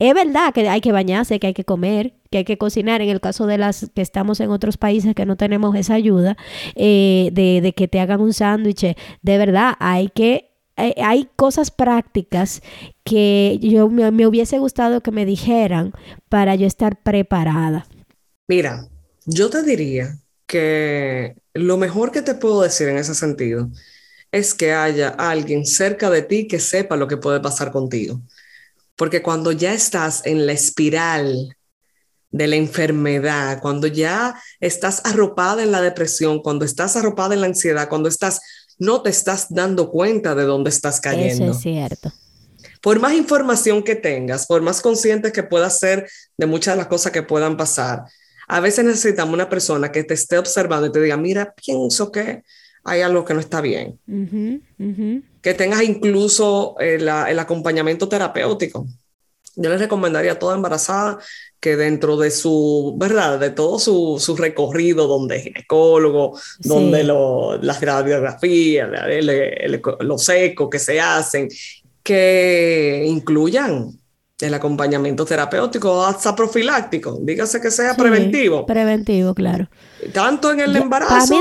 [0.00, 3.02] es verdad que hay que bañarse, que hay que comer, que hay que cocinar.
[3.02, 6.38] En el caso de las que estamos en otros países que no tenemos esa ayuda,
[6.74, 12.62] eh, de, que te hagan un sándwich, de verdad hay que eh, hay cosas prácticas
[13.04, 15.92] que yo me, me hubiese gustado que me dijeran
[16.30, 17.86] para yo estar preparada.
[18.48, 18.88] Mira,
[19.26, 23.68] yo te diría que lo mejor que te puedo decir en ese sentido
[24.32, 28.22] es que haya alguien cerca de ti que sepa lo que puede pasar contigo.
[29.00, 31.56] Porque cuando ya estás en la espiral
[32.30, 37.46] de la enfermedad, cuando ya estás arropada en la depresión, cuando estás arropada en la
[37.46, 38.42] ansiedad, cuando estás,
[38.78, 41.44] no te estás dando cuenta de dónde estás cayendo.
[41.44, 42.12] Eso es cierto.
[42.82, 46.88] Por más información que tengas, por más consciente que puedas ser de muchas de las
[46.88, 48.04] cosas que puedan pasar,
[48.48, 52.42] a veces necesitamos una persona que te esté observando y te diga, mira, pienso que
[52.84, 53.98] hay algo que no está bien.
[55.42, 58.86] Que tengas incluso el, el acompañamiento terapéutico.
[59.56, 61.18] Yo les recomendaría a toda embarazada
[61.58, 63.38] que dentro de su, ¿verdad?
[63.38, 68.88] De todo su, su recorrido, donde es ginecólogo, donde lo, las radiografías,
[70.00, 71.48] los ecos que se hacen,
[72.02, 73.90] que incluyan
[74.40, 78.64] el acompañamiento terapéutico hasta profiláctico, dígase que sea preventivo.
[78.64, 79.68] Preventivo, claro.
[80.14, 81.34] Tanto en el embarazo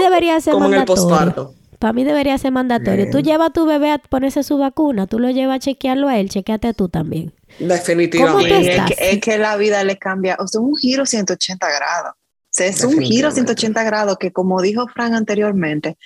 [0.52, 1.54] como en el posparto.
[1.80, 3.10] Para mí debería ser mandatorio.
[3.10, 6.20] Tú llevas a tu bebé a ponerse su vacuna, tú lo llevas a chequearlo a
[6.20, 7.34] él, chequeate tú también.
[7.58, 8.76] Definitivamente.
[8.76, 12.14] Es que, es que, la vida le cambia, o sea, un giro 180 grados.
[12.14, 15.98] O sea, es un giro 180 grados que, como dijo Frank anteriormente,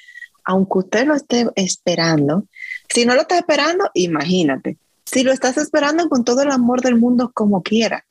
[0.46, 2.46] aunque usted lo esté esperando,
[2.94, 4.78] si no lo está esperando, imagínate.
[5.06, 8.06] Si lo estás esperando con todo el amor del mundo, como quiera,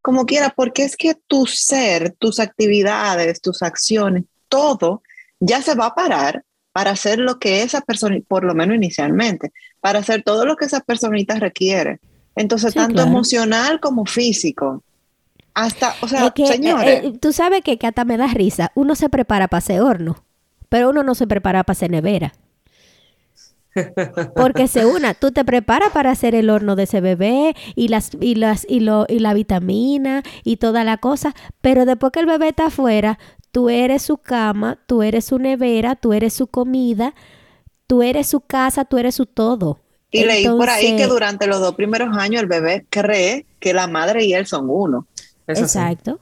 [0.00, 5.02] como quiera, porque es que tu ser, tus actividades, tus acciones, todo
[5.40, 9.52] ya se va a parar para hacer lo que esa persona, por lo menos inicialmente,
[9.80, 12.00] para hacer todo lo que esa personita requiere.
[12.36, 14.82] Entonces, tanto emocional como físico.
[15.52, 17.04] Hasta, o sea, eh, señores.
[17.04, 18.70] Eh, tú sabes que, que hasta me da risa.
[18.74, 20.24] Uno se prepara para hacer horno,
[20.68, 22.32] pero uno no se prepara para hacer nevera.
[24.34, 28.10] Porque se una, tú te preparas para hacer el horno de ese bebé y las
[28.20, 32.26] y las y lo y la vitamina y toda la cosa, pero después que el
[32.26, 33.18] bebé está afuera,
[33.52, 37.14] tú eres su cama, tú eres su nevera, tú eres su comida,
[37.86, 39.80] tú eres su casa, tú eres su todo.
[40.10, 43.86] Y leí por ahí que durante los dos primeros años el bebé cree que la
[43.86, 45.06] madre y él son uno.
[45.46, 46.18] Exacto.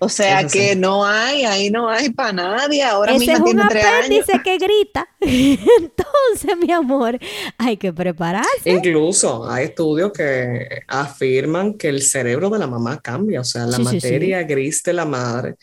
[0.00, 2.84] O sea que no hay, ahí no hay para nadie.
[2.84, 5.08] Ahora Ese es un apéndice que grita.
[5.20, 7.18] Entonces, mi amor,
[7.56, 8.70] hay que prepararse.
[8.70, 13.40] Incluso hay estudios que afirman que el cerebro de la mamá cambia.
[13.40, 15.56] O sea, la materia gris de la madre,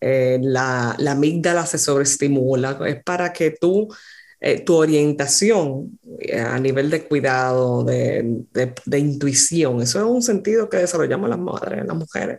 [0.00, 2.78] eh, la, la amígdala se sobreestimula.
[2.86, 3.88] Es para que tú
[4.38, 9.80] eh, tu orientación eh, a nivel de cuidado, de, de, intuición.
[9.80, 12.38] Eso es un sentido que desarrollamos las madres, las mujeres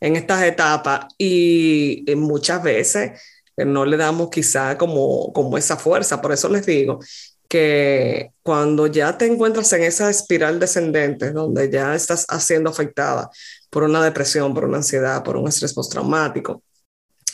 [0.00, 3.20] en estas etapas y, muchas veces
[3.56, 6.22] eh, no le damos quizá como, como esa fuerza.
[6.22, 7.00] Por eso les digo
[7.48, 13.28] que cuando ya te encuentras en esa espiral descendente, donde ya estás siendo afectada
[13.70, 16.62] por una depresión, por una ansiedad, por un estrés postraumático,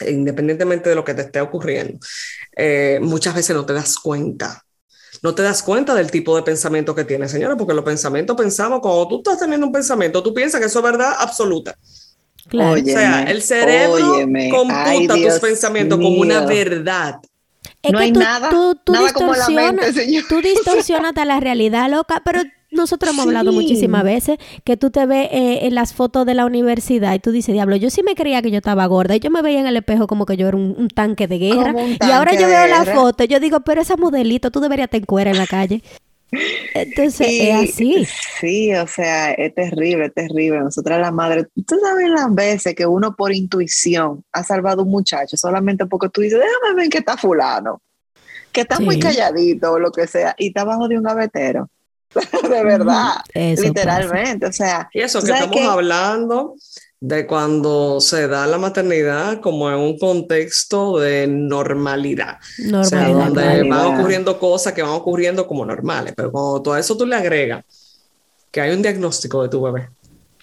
[0.08, 1.98] independientemente de lo que te esté ocurriendo,
[2.56, 4.64] eh, muchas veces no te das cuenta.
[5.22, 8.80] No te das cuenta del tipo de pensamiento que tienes, señora, porque los pensamientos pensamos,
[8.80, 11.76] cuando tú estás teniendo un pensamiento, tú piensas que eso es verdad absoluta.
[12.48, 12.80] Claro.
[12.80, 17.20] o sea, el cerebro computa tus pensamientos como una verdad.
[17.82, 20.24] Es no que hay tú, nada, tú, nada como la mente, señor.
[20.28, 25.04] Tú distorsionas a la realidad loca, pero nosotros hemos hablado muchísimas veces que tú te
[25.06, 28.14] ves eh, en las fotos de la universidad y tú dices, diablo, yo sí me
[28.14, 30.48] creía que yo estaba gorda y yo me veía en el espejo como que yo
[30.48, 31.74] era un, tanque de guerra.
[31.76, 35.00] y ahora yo veo la foto y yo digo, pero esa modelito, tú deberías te
[35.02, 35.82] cuera en la calle.
[36.74, 38.06] Entonces es así.
[38.40, 40.60] Sí, o sea, es terrible, es terrible.
[40.60, 44.90] Nosotras las madres, tú sabes las veces que uno por intuición ha salvado a un
[44.90, 47.82] muchacho solamente porque tú dices, déjame ver que está fulano,
[48.52, 51.68] que está muy calladito o lo que sea, y está abajo de un gavetero.
[52.48, 54.88] de verdad, literalmente, o sea.
[54.92, 56.56] Y eso que estamos hablando
[57.00, 62.38] de cuando se da la maternidad como en un contexto de normalidad.
[62.74, 66.96] O sea, donde van ocurriendo cosas que van ocurriendo como normales, pero cuando todo eso
[66.96, 67.64] tú le agregas
[68.50, 69.88] que hay un diagnóstico de tu bebé.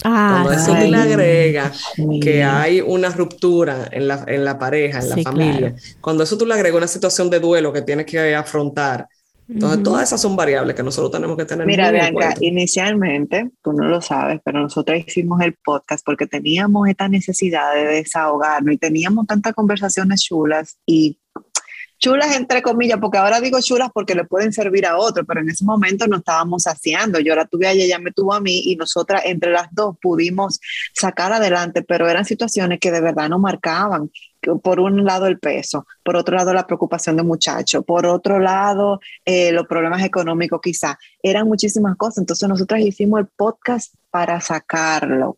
[0.04, 5.00] Ah, cuando eso tú le agregas que hay una ruptura en la, en la pareja,
[5.00, 8.36] en la familia, cuando eso tú le agregas una situación de duelo que tienes que
[8.36, 9.08] afrontar,
[9.50, 11.66] entonces, todas esas son variables que nosotros tenemos que tener.
[11.66, 17.08] Mira, Bianca, inicialmente, tú no lo sabes, pero nosotros hicimos el podcast porque teníamos esta
[17.08, 21.20] necesidad de desahogarnos y teníamos tantas conversaciones chulas y
[22.00, 25.50] chulas entre comillas, porque ahora digo chulas porque le pueden servir a otro, pero en
[25.50, 27.20] ese momento no estábamos saciando.
[27.20, 30.60] Yo la tuve a ella, me tuvo a mí y nosotras entre las dos pudimos
[30.94, 34.12] sacar adelante, pero eran situaciones que de verdad nos marcaban.
[34.64, 39.00] Por un lado el peso, por otro lado la preocupación de muchacho, por otro lado
[39.26, 40.98] eh, los problemas económicos quizá.
[41.22, 42.20] Eran muchísimas cosas.
[42.20, 45.38] Entonces nosotras hicimos el podcast para sacarlo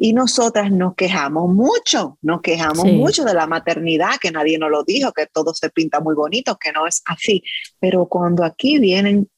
[0.00, 4.84] y nosotras nos quejamos mucho, nos quejamos mucho de la maternidad, que nadie nos lo
[4.84, 7.42] dijo, que todo se pinta muy bonito, que no es así.
[7.80, 9.28] Pero cuando aquí vienen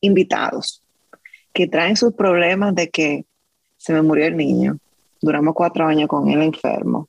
[0.00, 0.82] invitados
[1.52, 3.24] que traen sus problemas de que
[3.76, 4.78] se me murió el niño,
[5.22, 7.08] duramos cuatro años con él enfermo,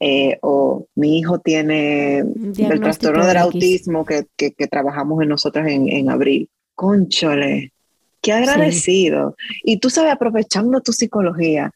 [0.00, 5.88] eh, o mi hijo tiene el trastorno del autismo que, que, trabajamos en nosotras en,
[5.88, 6.50] en abril.
[6.74, 7.72] Conchole,
[8.20, 9.36] qué agradecido.
[9.62, 11.72] Y tú sabes, aprovechando tu psicología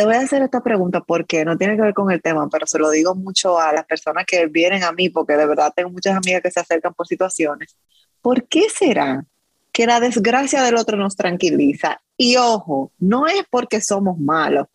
[0.00, 2.66] te voy a hacer esta pregunta porque no tiene que ver con el tema, pero
[2.66, 5.90] se lo digo mucho a las personas que vienen a mí, porque de verdad tengo
[5.90, 7.76] muchas amigas que se acercan por situaciones.
[8.22, 9.26] ¿Por qué será
[9.70, 12.00] que la desgracia del otro nos tranquiliza?
[12.16, 14.68] Y ojo, no es porque somos malos,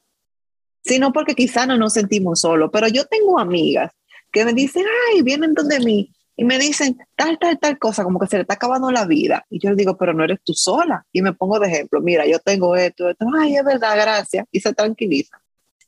[0.83, 2.69] sino porque quizá no nos sentimos solos.
[2.71, 3.91] Pero yo tengo amigas
[4.31, 8.19] que me dicen, ay, vienen donde mí y me dicen tal, tal, tal cosa, como
[8.19, 9.45] que se le está acabando la vida.
[9.49, 11.05] Y yo les digo, pero no eres tú sola.
[11.13, 14.45] Y me pongo de ejemplo, mira, yo tengo esto, esto, ay, es verdad, gracias.
[14.51, 15.41] Y se tranquiliza.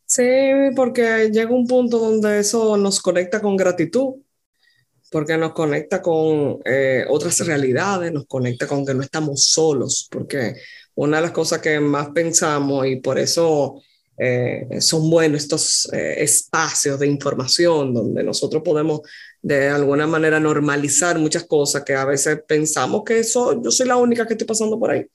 [0.06, 0.24] Sí,
[0.76, 4.16] porque llega un punto donde eso nos conecta con gratitud,
[5.12, 10.56] porque nos conecta con eh, otras realidades, nos conecta con que no estamos solos, porque
[10.96, 13.82] una de las cosas que más pensamos y por eso
[14.18, 19.02] eh, son buenos estos eh, espacios de información donde nosotros podemos
[19.42, 23.98] de alguna manera normalizar muchas cosas que a veces pensamos que eso, yo soy la
[23.98, 25.06] única que estoy pasando por ahí.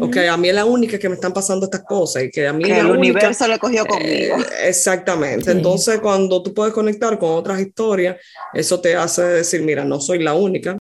[0.00, 2.46] O que a mí es la única que me están pasando estas cosas y que
[2.46, 4.36] a mí el universo lo cogió conmigo.
[4.38, 5.50] Eh, exactamente.
[5.50, 8.16] Entonces, cuando tú puedes conectar con otras historias,
[8.54, 10.78] eso te hace decir, mira, no soy la única.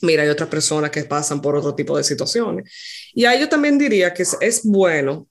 [0.00, 2.72] Mira, hay otras personas que pasan por otro tipo de situaciones.
[3.12, 5.28] Y ahí yo también diría que es, es bueno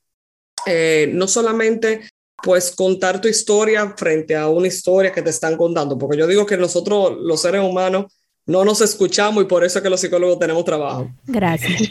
[0.65, 2.01] eh, no solamente
[2.43, 6.45] pues contar tu historia frente a una historia que te están contando, porque yo digo
[6.45, 8.13] que nosotros los seres humanos
[8.45, 11.09] no nos escuchamos y por eso es que los psicólogos tenemos trabajo.
[11.25, 11.81] Gracias.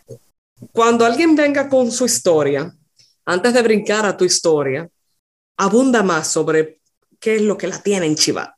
[0.72, 2.72] Cuando alguien venga con su historia,
[3.24, 4.88] antes de brincar a tu historia,
[5.56, 6.80] abunda más sobre
[7.18, 8.50] qué es lo que la tiene en Chivat.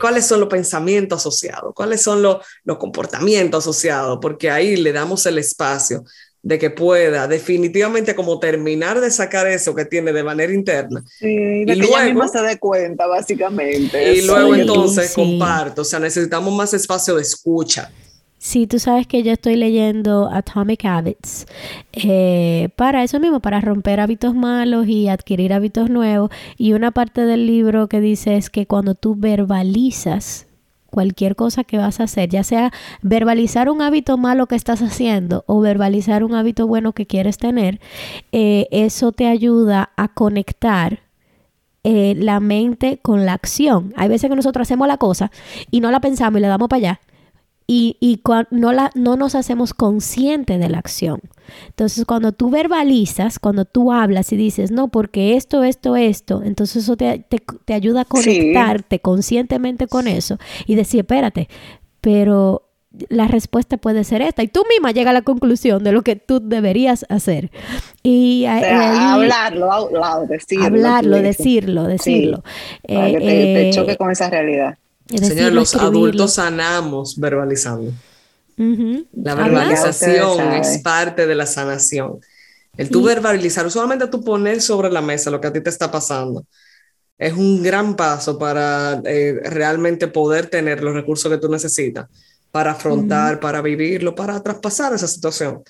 [0.00, 1.72] ¿Cuáles son los pensamientos asociados?
[1.74, 4.18] ¿Cuáles son los, los comportamientos asociados?
[4.20, 6.04] Porque ahí le damos el espacio
[6.44, 11.02] de que pueda definitivamente como terminar de sacar eso que tiene de manera interna.
[11.18, 14.12] Sí, y que luego, ella misma se dé cuenta, básicamente.
[14.12, 17.90] Y luego entonces comparto, o sea, necesitamos más espacio de escucha.
[18.36, 21.46] Sí, tú sabes que yo estoy leyendo Atomic Habits
[21.94, 26.30] eh, para eso mismo, para romper hábitos malos y adquirir hábitos nuevos.
[26.58, 30.46] Y una parte del libro que dice es que cuando tú verbalizas
[30.94, 35.42] cualquier cosa que vas a hacer, ya sea verbalizar un hábito malo que estás haciendo
[35.48, 37.80] o verbalizar un hábito bueno que quieres tener,
[38.30, 41.00] eh, eso te ayuda a conectar
[41.82, 43.92] eh, la mente con la acción.
[43.96, 45.32] Hay veces que nosotros hacemos la cosa
[45.72, 47.00] y no la pensamos y le damos para allá
[47.66, 51.20] y, y no, la, no nos hacemos conscientes de la acción.
[51.68, 56.84] Entonces, cuando tú verbalizas, cuando tú hablas y dices, no, porque esto, esto, esto, entonces
[56.84, 57.24] eso te,
[57.64, 61.48] te, ayuda a conectarte conscientemente con eso y decir, espérate,
[62.00, 62.68] pero
[63.08, 64.42] la respuesta puede ser esta.
[64.42, 67.50] Y tú misma llega a la conclusión de lo que tú deberías hacer.
[68.02, 70.66] Y hablarlo, hablarlo, decirlo.
[70.66, 72.42] Hablarlo, decirlo, decirlo.
[72.86, 74.78] para que te, eh, choque con esa realidad.
[75.08, 77.92] Señor, los adultos sanamos verbalizando.
[79.12, 82.20] La verbalización es parte de la sanación.
[82.76, 85.90] El tú verbalizar, solamente tú poner sobre la mesa lo que a ti te está
[85.90, 86.44] pasando,
[87.16, 92.08] es un gran paso para eh, realmente poder tener los recursos que tú necesitas
[92.50, 95.62] para afrontar, para vivirlo, para traspasar esa situación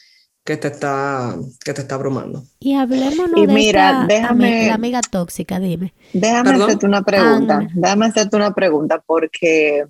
[0.44, 2.44] que te está, que te está abrumando.
[2.61, 5.94] Y hablemos de mira, déjame, la amiga tóxica, dime.
[6.12, 9.87] Déjame hacerte una pregunta, déjame hacerte una pregunta porque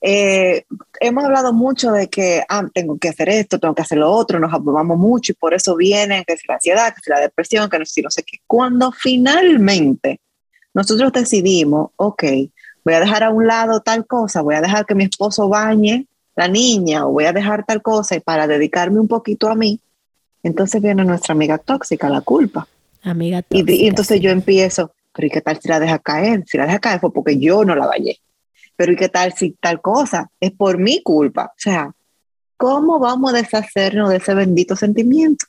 [0.00, 0.64] eh,
[1.00, 4.40] hemos hablado mucho de que ah, tengo que hacer esto, tengo que hacer lo otro,
[4.40, 7.70] nos abrumamos mucho y por eso viene que es la ansiedad, que es la depresión,
[7.70, 8.38] que no sé, no sé qué.
[8.44, 10.20] Cuando finalmente
[10.74, 12.24] nosotros decidimos, ok,
[12.84, 16.08] voy a dejar a un lado tal cosa, voy a dejar que mi esposo bañe
[16.36, 19.80] la niña o voy a dejar tal cosa y para dedicarme un poquito a mí,
[20.42, 22.68] entonces viene nuestra amiga tóxica, la culpa.
[23.02, 23.72] Amiga tóxica.
[23.72, 26.44] Y, entonces yo empiezo, pero ¿y qué tal si la deja caer?
[26.46, 28.20] Si la deja caer fue porque yo no la vallé.
[28.76, 30.30] Pero ¿y qué tal si tal cosa?
[30.38, 31.46] Es por mi culpa.
[31.46, 31.92] O sea,
[32.58, 35.46] ¿cómo vamos a deshacernos de ese bendito sentimiento?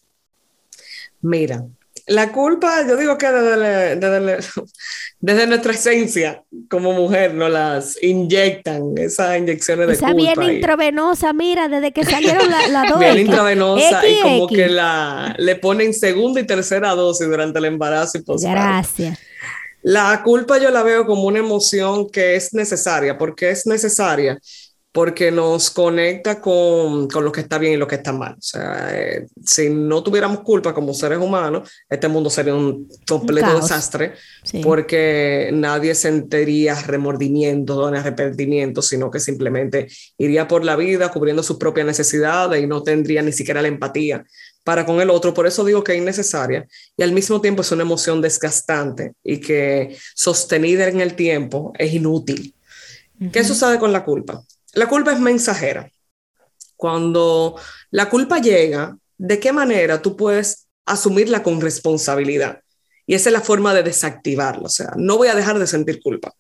[1.22, 1.66] Mira,
[2.08, 3.98] la culpa, yo digo que desde,
[5.48, 11.92] nuestra esencia como mujer nos las inyectan, esas inyecciones de Esa bien intravenosa, mira, desde
[11.92, 13.00] que salieron la, la dosis.
[13.00, 18.20] Bien intravenosa y como que la, le ponen segunda y tercera dosis durante el embarazo
[18.20, 19.20] y Gracias.
[19.82, 23.18] La culpa yo la veo como una emoción que es necesaria.
[23.18, 24.40] ¿Por qué es necesaria?
[24.98, 28.34] Porque nos conecta con, con, lo que está bien y lo que está mal.
[28.34, 33.62] O sea, eh, si no tuviéramos culpa como seres humanos, este mundo sería un completo
[33.62, 34.14] desastre,
[34.64, 39.88] porque nadie sentiría remordimiento ni arrepentimiento, sino que simplemente
[40.18, 44.26] iría por la vida cubriendo sus propias necesidades y no tendría ni siquiera la empatía
[44.64, 45.32] para con el otro.
[45.32, 46.68] Por eso digo que es innecesaria
[46.98, 51.94] y al mismo tiempo es una emoción desgastante y que sostenida en el tiempo es
[51.94, 52.56] inútil.
[53.32, 54.44] ¿Qué sucede con la culpa?
[54.78, 55.90] La culpa es mensajera.
[56.76, 57.56] Cuando
[57.90, 62.62] la culpa llega, ¿de qué manera tú puedes asumirla con responsabilidad?
[63.08, 64.68] Y esa es la forma de desactivarla.
[64.68, 66.32] O sea, no voy a dejar de sentir culpa.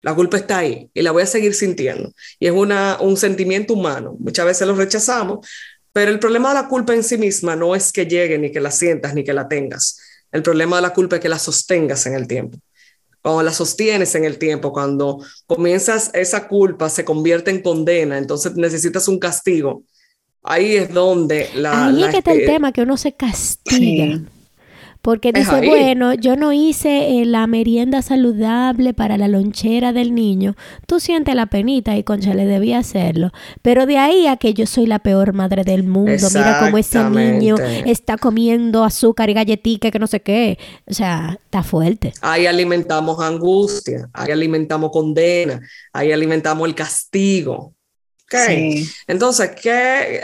[0.00, 2.10] La culpa está ahí y la voy a seguir sintiendo.
[2.38, 4.16] Y es una, un sentimiento humano.
[4.18, 5.46] Muchas veces lo rechazamos,
[5.92, 8.62] pero el problema de la culpa en sí misma no es que llegue ni que
[8.62, 10.00] la sientas ni que la tengas.
[10.32, 12.56] El problema de la culpa es que la sostengas en el tiempo
[13.24, 18.54] cuando la sostienes en el tiempo, cuando comienzas esa culpa, se convierte en condena, entonces
[18.54, 19.82] necesitas un castigo.
[20.42, 21.86] Ahí es donde la...
[21.86, 24.20] Ahí es que está el tema, que uno se castiga.
[25.04, 30.56] Porque dice, bueno, yo no hice eh, la merienda saludable para la lonchera del niño.
[30.86, 33.30] Tú sientes la penita y concha le debía hacerlo.
[33.60, 36.26] Pero de ahí a que yo soy la peor madre del mundo.
[36.32, 40.58] Mira cómo ese niño está comiendo azúcar y galletica que no sé qué.
[40.86, 42.14] O sea, está fuerte.
[42.22, 45.60] Ahí alimentamos angustia, ahí alimentamos condena,
[45.92, 47.74] ahí alimentamos el castigo.
[48.24, 48.88] Okay.
[49.06, 49.70] Entonces, ¿qué,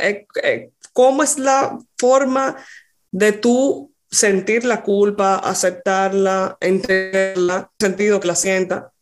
[0.09, 2.57] eh, eh, ¿cómo es la forma
[3.13, 8.93] de tú sentir la culpa, aceptarla, entenderla, sentido que la sienta,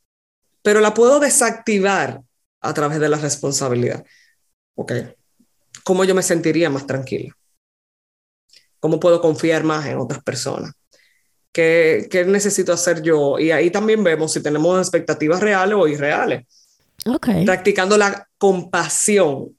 [0.63, 2.23] pero la puedo desactivar
[2.61, 4.05] a través de la responsabilidad.
[4.75, 4.93] Ok,
[5.83, 7.35] ¿cómo yo me sentiría más tranquila?
[8.81, 10.73] ¿Cómo puedo confiar más en otras personas?
[11.53, 13.39] ¿Qué, ¿Qué, necesito hacer yo?
[13.39, 16.47] Y ahí también vemos si tenemos expectativas reales o irreales.
[17.05, 17.45] Okay.
[17.45, 19.57] Practicando la compasión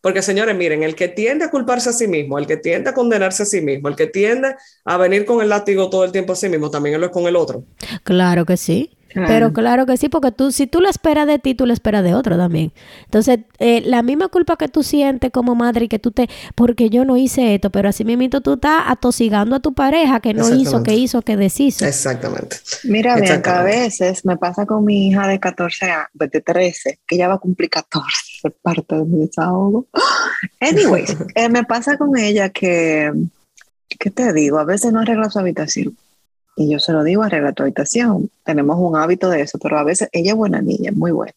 [0.00, 2.94] porque señores, miren, el que tiende a culparse a sí mismo, el que tiende a
[2.94, 6.32] condenarse a sí mismo, el que tiende a venir con el látigo todo el tiempo
[6.32, 7.64] a sí mismo, también lo es con el otro.
[8.04, 8.96] Claro que sí.
[9.14, 12.04] Pero claro que sí, porque tú, si tú lo esperas de ti, tú lo esperas
[12.04, 12.72] de otro también.
[13.04, 16.90] Entonces, eh, la misma culpa que tú sientes como madre y que tú te, porque
[16.90, 20.54] yo no hice esto, pero así mismo tú estás atosigando a tu pareja que no
[20.54, 21.86] hizo, que hizo, que deshizo.
[21.86, 22.56] Exactamente.
[22.84, 27.16] Mira, bien, a veces me pasa con mi hija de 14 años, de 13, que
[27.16, 29.86] ya va a cumplir 14, parte de mi desahogo.
[30.60, 33.12] Anyways, eh, me pasa con ella que,
[33.98, 34.58] ¿qué te digo?
[34.58, 35.96] A veces no arregla su habitación
[36.60, 38.30] y yo se lo digo, arregla tu habitación.
[38.44, 41.32] Tenemos un hábito de eso, pero a veces ella es buena niña, muy buena.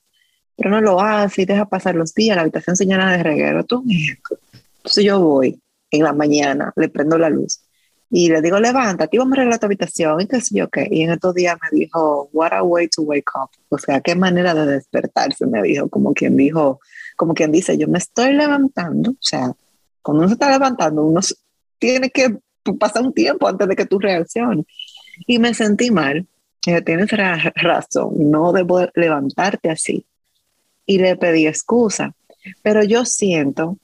[0.58, 3.64] Pero no lo hace y deja pasar los días, la habitación se llena de reguero.
[3.64, 5.58] Tú, Entonces yo voy
[5.92, 7.62] en la mañana, le prendo la luz
[8.10, 10.90] y le digo, levántate, vamos a arreglar tu habitación y qué sé yo qué.
[10.92, 13.50] Y en estos días me dijo, what a way to wake up.
[13.70, 16.82] O sea, qué manera de despertarse, me dijo, como quien dijo,
[17.16, 19.12] como quien dice, yo me estoy levantando.
[19.12, 19.54] O sea,
[20.02, 21.22] cuando uno se está levantando, uno
[21.80, 22.38] tiene que
[22.78, 24.66] pasar un tiempo antes de que tú reacciones.
[25.28, 26.28] Y me sentí mal.
[26.62, 27.10] tienes
[27.56, 30.06] razón, no debo levantarte así.
[30.86, 32.14] Y le pedí excusa.
[32.62, 33.78] Pero yo siento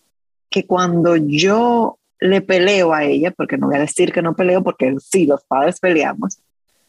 [0.49, 4.63] que cuando yo le peleo a ella, porque no voy a decir que no peleo,
[4.63, 6.39] porque sí, los padres peleamos,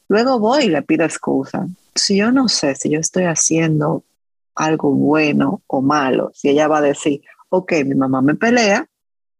[0.09, 1.69] luego voy y le pido excusa.
[1.95, 4.03] Si yo no sé si yo estoy haciendo
[4.57, 8.89] algo bueno o malo, si ella va a decir, ok, mi mamá me pelea,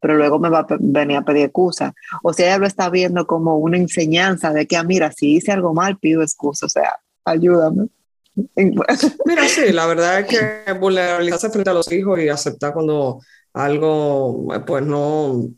[0.01, 1.93] pero luego me va a venir a pedir excusa.
[2.23, 5.51] O sea, ella lo está viendo como una enseñanza de que, ah, mira, si hice
[5.51, 6.65] algo mal, pido excusa.
[6.65, 7.87] O sea, ayúdame.
[8.55, 13.19] Mira, sí, la verdad es que vulnerabilizarse frente a los hijos y aceptar cuando
[13.53, 15.49] algo, pues no,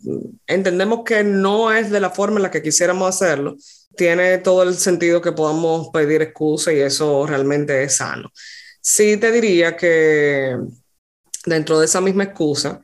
[0.47, 3.55] entendemos que no es de la forma en la que quisiéramos hacerlo,
[3.95, 8.31] tiene todo el sentido que podamos pedir excusa y eso realmente es sano.
[8.81, 10.57] Sí te diría que
[11.45, 12.81] dentro de esa misma excusa,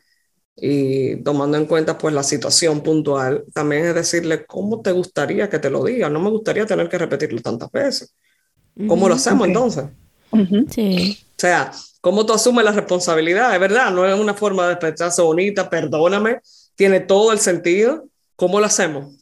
[0.62, 5.60] y tomando en cuenta pues la situación puntual, también es decirle cómo te gustaría que
[5.60, 8.14] te lo diga, no me gustaría tener que repetirlo tantas veces.
[8.88, 9.86] ¿Cómo lo hacemos entonces?
[10.70, 11.18] Sí.
[11.22, 13.53] O sea, ¿cómo tú asumes la responsabilidad?
[13.53, 16.39] Es verdad, no es una forma de expresarse bonita, perdóname,
[16.76, 18.05] tiene todo el sentido.
[18.36, 19.16] ¿Cómo lo hacemos?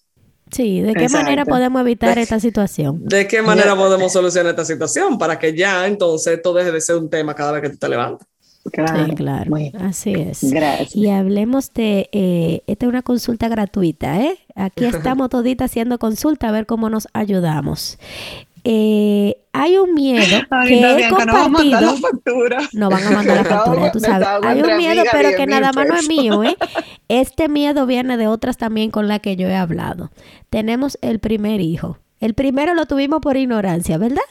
[0.51, 3.01] Sí, ¿de qué manera podemos evitar esta situación?
[3.03, 6.97] ¿De qué manera podemos solucionar esta situación para que ya entonces esto deje de ser
[6.97, 8.27] un tema cada vez que tú te levantas?
[8.71, 9.55] Claro, sí, claro.
[9.79, 10.51] Así es.
[10.51, 10.95] Gracias.
[10.95, 14.37] Y hablemos de, eh, esta es una consulta gratuita, ¿eh?
[14.55, 17.97] Aquí estamos toditas haciendo consulta a ver cómo nos ayudamos.
[18.69, 21.23] Eh, hay un miedo que he compartido.
[21.23, 22.57] No, van a mandar la factura.
[22.73, 24.27] No van a mandar la factura, tú sabes.
[24.43, 26.57] Hay un miedo, pero que nada más no es mío, ¿eh?
[27.07, 30.11] Este miedo viene de otras también con las que yo he hablado.
[30.49, 31.97] Tenemos el primer hijo.
[32.19, 34.23] El primero lo tuvimos por ignorancia, ¿verdad?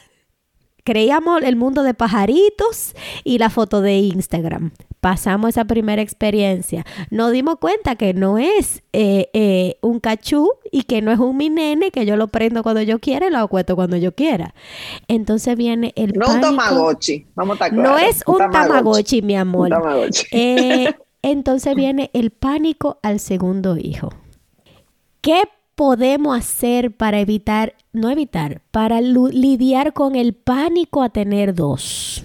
[0.86, 4.70] Creíamos el mundo de pajaritos y la foto de Instagram.
[5.00, 6.86] Pasamos esa primera experiencia.
[7.10, 11.36] Nos dimos cuenta que no es eh, eh, un cachú y que no es un
[11.36, 14.54] mi nene que yo lo prendo cuando yo quiera y lo acuesto cuando yo quiera.
[15.08, 19.70] Entonces viene el No un tamagotchi, vamos a No es un, tamagotchi, mi amor.
[20.30, 24.10] Eh, entonces viene el pánico al segundo hijo.
[25.20, 25.42] ¿Qué
[25.76, 32.24] podemos hacer para evitar, no evitar, para lidiar con el pánico a tener dos?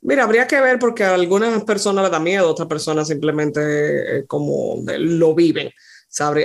[0.00, 4.26] Mira, habría que ver porque a algunas personas le da miedo, otras personas simplemente eh,
[4.26, 5.70] como lo viven.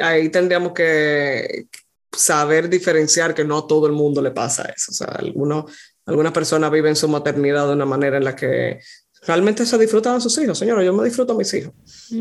[0.02, 1.68] Ahí tendríamos que
[2.12, 4.92] saber diferenciar que no a todo el mundo le pasa eso.
[4.92, 5.66] O sea, algunos,
[6.06, 8.80] algunas personas viven su maternidad de una manera en la que
[9.26, 10.58] realmente se disfrutan a sus hijos.
[10.58, 11.74] Señora, yo me disfruto a mis hijos.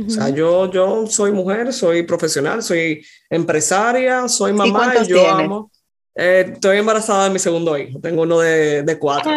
[0.07, 5.71] O sea, yo, yo soy mujer, soy profesional, soy empresaria, soy mamá y, yo amo.
[6.15, 9.31] Eh, estoy embarazada de mi segundo hijo, tengo uno de, de cuatro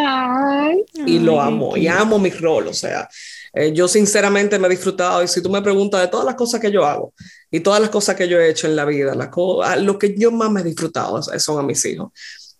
[1.06, 3.08] y lo amo y amo mi rol, o sea,
[3.54, 6.60] eh, yo sinceramente me he disfrutado y si tú me preguntas de todas las cosas
[6.60, 7.12] que yo hago
[7.50, 10.50] y todas las cosas que yo he hecho en la vida, lo que yo más
[10.50, 12.10] me he disfrutado son a mis hijos.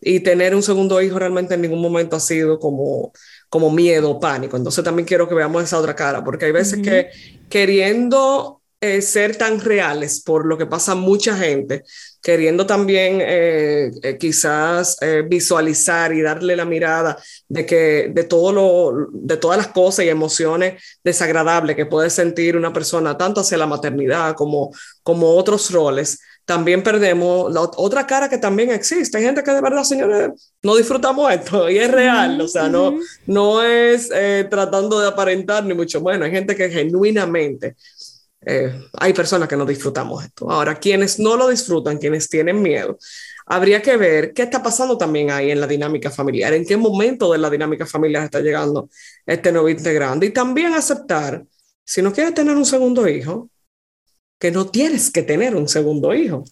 [0.01, 3.13] Y tener un segundo hijo realmente en ningún momento ha sido como,
[3.53, 4.57] como miedo, pánico.
[4.57, 7.11] Entonces también quiero que veamos esa otra cara, porque hay veces que
[7.51, 11.85] queriendo eh, ser tan reales por lo que pasa mucha gente,
[12.23, 14.97] queriendo también eh, eh, quizás
[15.29, 20.09] visualizar y darle la mirada de que de todo lo de todas las cosas y
[20.09, 24.71] emociones desagradables que puede sentir una persona tanto hacia la maternidad como
[25.03, 29.19] como otros roles también perdemos la otra cara que también existe.
[29.19, 32.99] Hay gente que de verdad, señores, no disfrutamos esto y es real, o sea, no,
[33.27, 36.27] no es eh, tratando de aparentar ni mucho menos.
[36.27, 37.77] Hay gente que genuinamente,
[38.45, 40.51] eh, hay personas que no disfrutamos esto.
[40.51, 42.99] Ahora, quienes no lo disfrutan, quienes tienen miedo,
[43.47, 47.33] habría que ver qué está pasando también ahí en la dinámica familiar, en qué momento
[47.33, 48.89] de la dinámica familiar está llegando
[49.27, 51.45] este nuevo integrante y también aceptar,
[51.85, 53.49] si no quieres tener un segundo hijo,
[54.43, 56.43] que no tienes que tener un segundo hijo.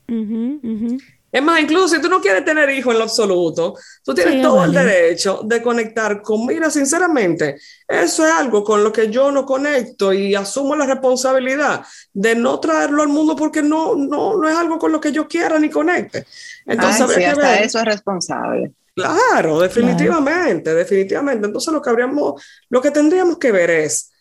[1.33, 3.75] Es más, incluso si tú no quieres tener hijo en lo absoluto,
[4.05, 7.57] tú tienes todo el derecho de conectar con, mira, sinceramente,
[7.89, 12.61] eso es algo con lo que yo no conecto y asumo la responsabilidad de no
[12.61, 15.69] traerlo al mundo porque no, no, no es algo con lo que yo quiera ni
[15.69, 16.27] conecte.
[16.67, 18.71] Entonces, sí, hasta eso es responsable.
[18.95, 21.45] Claro, definitivamente, definitivamente.
[21.45, 24.13] Entonces lo que habríamos, lo que tendríamos que ver es,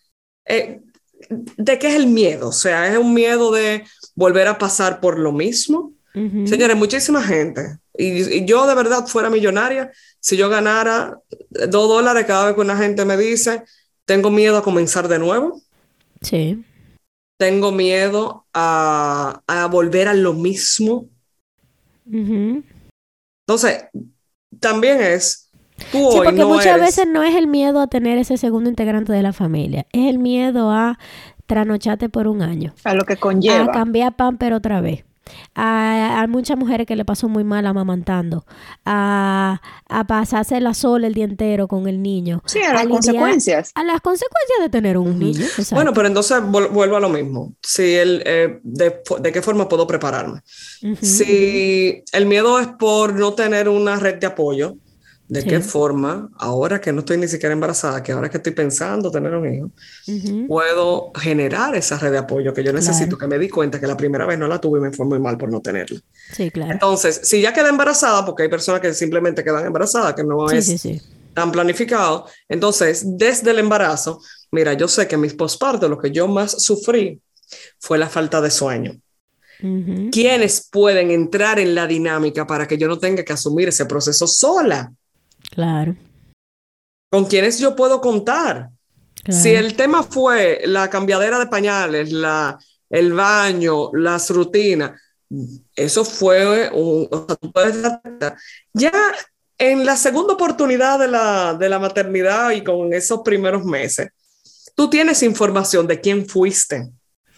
[0.45, 0.81] eh,
[1.29, 2.49] ¿de qué es el miedo?
[2.49, 3.83] O sea, es un miedo de
[4.15, 5.93] volver a pasar por lo mismo.
[6.13, 7.77] Señores, muchísima gente.
[7.97, 11.17] Y, yo de verdad fuera millonaria, si yo ganara
[11.49, 13.63] dos dólares cada vez que una gente me dice,
[14.05, 15.61] tengo miedo a comenzar de nuevo.
[16.21, 16.63] Sí.
[17.37, 21.07] Tengo miedo a, a volver a lo mismo.
[23.45, 23.85] Entonces,
[24.59, 25.48] también es
[25.91, 29.33] sí, porque muchas veces no es el miedo a tener ese segundo integrante de la
[29.33, 30.97] familia, es el miedo a
[31.49, 32.73] tranocharte por un año.
[32.83, 33.65] A lo que conlleva.
[33.65, 35.03] A cambiar pan pero otra vez.
[35.55, 38.45] A, muchas mujeres que le pasó muy mal amamantando,
[38.85, 42.41] a, a pasarse la sola el día entero con el niño.
[42.45, 43.71] Sí, a las consecuencias.
[43.75, 45.45] A las consecuencias de tener un niño.
[45.71, 47.53] Bueno, pero entonces vuelvo a lo mismo.
[47.61, 50.41] Si el, eh, de, qué forma puedo prepararme?
[51.01, 54.75] Si el miedo es por no tener una red de apoyo,
[55.29, 59.11] de qué forma, ahora que no estoy ni siquiera embarazada, que ahora que estoy pensando
[59.11, 59.71] tener un hijo,
[60.47, 63.95] puedo generar esa red de apoyo que yo necesito, que me di cuenta que la
[63.95, 65.99] primera vez no la tuve y me fue muy mal por no tenerla.
[66.33, 66.73] Sí, claro.
[66.73, 70.83] Entonces, si ya quedé embarazada, porque hay personas que simplemente quedan embarazadas, que no es
[71.35, 74.19] tan planificado, entonces, desde el embarazo,
[74.51, 77.21] mira, yo sé que mis pospartos, lo que yo más sufrí
[77.77, 78.99] fue la falta de sueño.
[80.11, 84.25] ¿Quiénes pueden entrar en la dinámica para que yo no tenga que asumir ese proceso
[84.25, 84.91] sola?
[85.49, 85.95] Claro.
[87.11, 88.69] ¿Con quiénes yo puedo contar?
[89.27, 92.57] Si el tema fue la cambiadera de pañales, la,
[92.89, 94.99] el baño, las rutinas,
[95.75, 97.07] eso fue un...
[98.73, 98.91] Ya
[99.57, 104.09] en la segunda oportunidad de la, de la maternidad y con esos primeros meses,
[104.73, 106.89] tú tienes información de quién fuiste.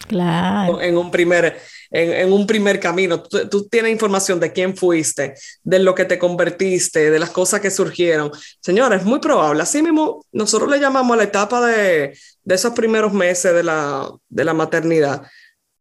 [0.07, 0.81] Claro.
[0.81, 1.59] En un primer,
[1.91, 3.21] en, un primer camino.
[3.21, 7.69] Tú, tienes información de quién fuiste, de lo que te convertiste, de las cosas que
[7.69, 8.31] surgieron.
[8.61, 9.61] Señora, es muy probable.
[9.61, 14.09] Así mismo, nosotros le llamamos a la etapa de, de esos primeros meses de la,
[14.29, 15.23] de la maternidad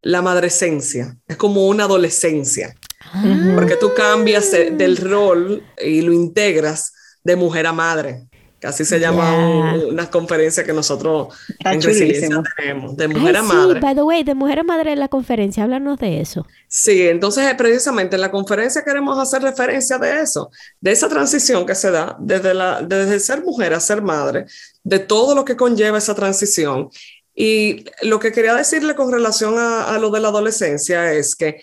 [0.03, 1.17] la madrescencia.
[1.27, 2.75] Es como una adolescencia.
[3.13, 3.53] Ah.
[3.55, 6.93] Porque tú cambias del rol y lo integras
[7.23, 8.27] de mujer a madre.
[8.63, 11.29] Así se llama una conferencia que nosotros
[11.61, 13.81] en Resiliencia tenemos, de mujer a madre.
[13.81, 16.47] By the way, de mujer a madre en la conferencia, háblanos de eso.
[16.69, 20.51] Sí, entonces eh, precisamente en la conferencia queremos hacer referencia de eso,
[20.81, 24.45] de esa transición que se da desde, la, desde ser mujer a ser madre,
[24.85, 26.91] de todo lo que conlleva esa transición.
[27.35, 31.63] Y lo que quería decirle con relación a, a lo de la adolescencia es que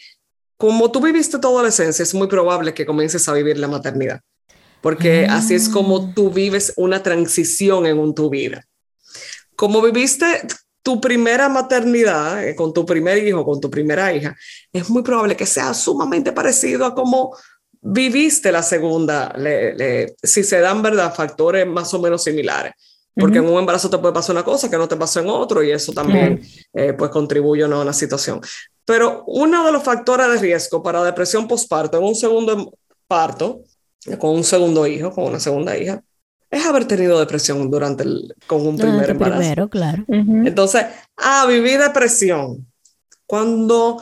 [0.58, 4.22] como tú viviste tu adolescencia, es muy probable que comiences a vivir la maternidad
[4.82, 8.65] porque así es como tú vives una transición en tu vida.
[9.55, 10.25] Como viviste
[10.84, 14.36] tu primera maternidad eh, con tu primer hijo, con tu primera hija,
[14.71, 17.36] es muy probable que sea sumamente parecido a cómo
[17.82, 19.34] viviste la segunda,
[20.23, 22.73] si se dan, ¿verdad?, factores más o menos similares.
[23.19, 25.63] Porque en un embarazo te puede pasar una cosa que no te pasó en otro
[25.63, 26.39] y eso también
[26.71, 27.78] eh, pues contribuye ¿no?
[27.78, 28.39] a una situación.
[28.86, 33.63] Pero uno de los factores de riesgo para depresión postparto en un segundo parto
[34.16, 36.01] con un segundo hijo, con una segunda hija,
[36.49, 39.39] es haber tenido depresión durante el, con un primer embarazo.
[39.39, 40.05] Primero, claro.
[40.08, 40.86] Entonces,
[41.18, 42.66] ah, viví depresión.
[43.26, 44.01] Cuando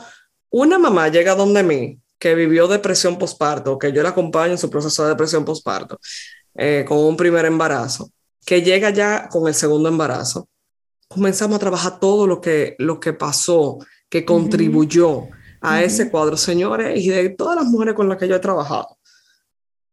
[0.50, 4.70] una mamá llega donde mí, que vivió depresión postparto, que yo la acompaño en su
[4.70, 5.98] proceso de depresión postparto,
[6.54, 8.10] eh, con un primer embarazo,
[8.44, 10.48] que llega ya con el segundo embarazo,
[11.08, 13.78] comenzamos a trabajar todo lo que, lo que pasó,
[14.08, 15.24] que contribuyó
[15.60, 18.95] a ese cuadro, señores, y de todas las mujeres con las que yo he trabajado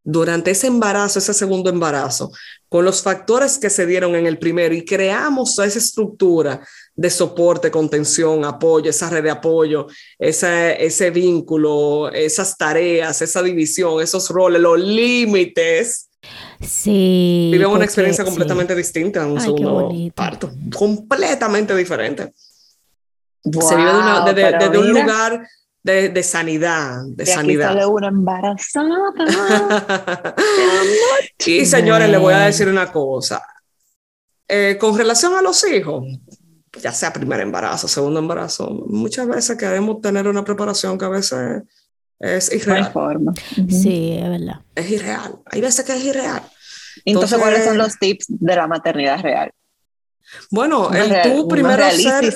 [0.03, 2.31] durante ese embarazo, ese segundo embarazo,
[2.67, 7.71] con los factores que se dieron en el primero y creamos esa estructura de soporte,
[7.71, 9.87] contención, apoyo, esa red de apoyo,
[10.19, 16.09] ese, ese vínculo, esas tareas, esa división, esos roles, los límites.
[16.59, 17.49] Sí.
[17.51, 22.33] Vivimos una experiencia completamente distinta en un segundo parto, completamente diferente.
[23.43, 23.91] se vive
[24.33, 25.47] desde un lugar
[25.83, 27.77] de, sanidad, de, sanidad.
[27.77, 29.13] Aquí una embarazada.
[31.45, 33.45] y señores, les voy a decir una cosa.
[34.47, 36.05] Eh, con relación a los hijos,
[36.81, 41.63] ya sea primer embarazo, segundo embarazo, muchas veces queremos tener una preparación que a veces
[42.19, 42.91] es irreal.
[42.91, 43.33] forma.
[43.69, 44.61] Sí, es verdad.
[44.75, 45.35] Es irreal.
[45.45, 46.43] Hay veces que es irreal.
[47.03, 49.51] Entonces, ¿cuáles son los tips de la maternidad real?
[50.49, 52.33] Bueno, el tú primero ser,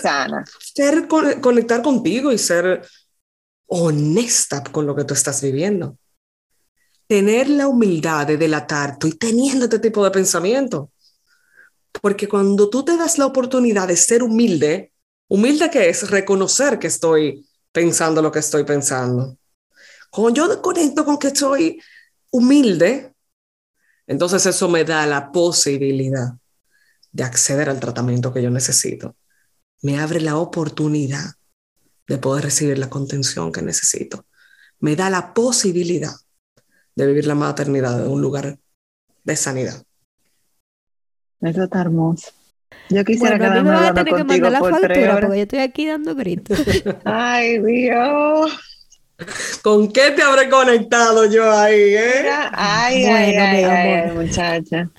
[0.59, 2.81] ser, conectar contigo y ser
[3.67, 5.97] honesta con lo que tú estás viviendo.
[7.07, 10.91] Tener la humildad de delatar, estoy teniendo este tipo de pensamiento.
[12.01, 14.93] Porque cuando tú te das la oportunidad de ser humilde,
[15.29, 19.37] humilde que es reconocer que estoy pensando lo que estoy pensando.
[20.09, 21.81] Cuando yo conecto con que estoy
[22.31, 23.13] humilde,
[24.05, 26.33] entonces eso me da la posibilidad
[27.11, 29.15] de acceder al tratamiento que yo necesito.
[29.81, 31.35] Me abre la oportunidad
[32.07, 34.25] de poder recibir la contención que necesito.
[34.79, 36.13] Me da la posibilidad
[36.95, 38.57] de vivir la maternidad en un lugar
[39.23, 39.83] de sanidad.
[41.41, 42.31] Eso está hermoso.
[42.89, 46.15] Yo quisiera bueno, quedarme a tener que mandar la factura porque yo estoy aquí dando
[46.15, 46.59] gritos.
[47.05, 48.51] Ay, Dios.
[49.63, 52.29] ¿Con qué te habré conectado yo ahí, eh?
[52.53, 54.89] Ay, ay, ay, ay, muchacha.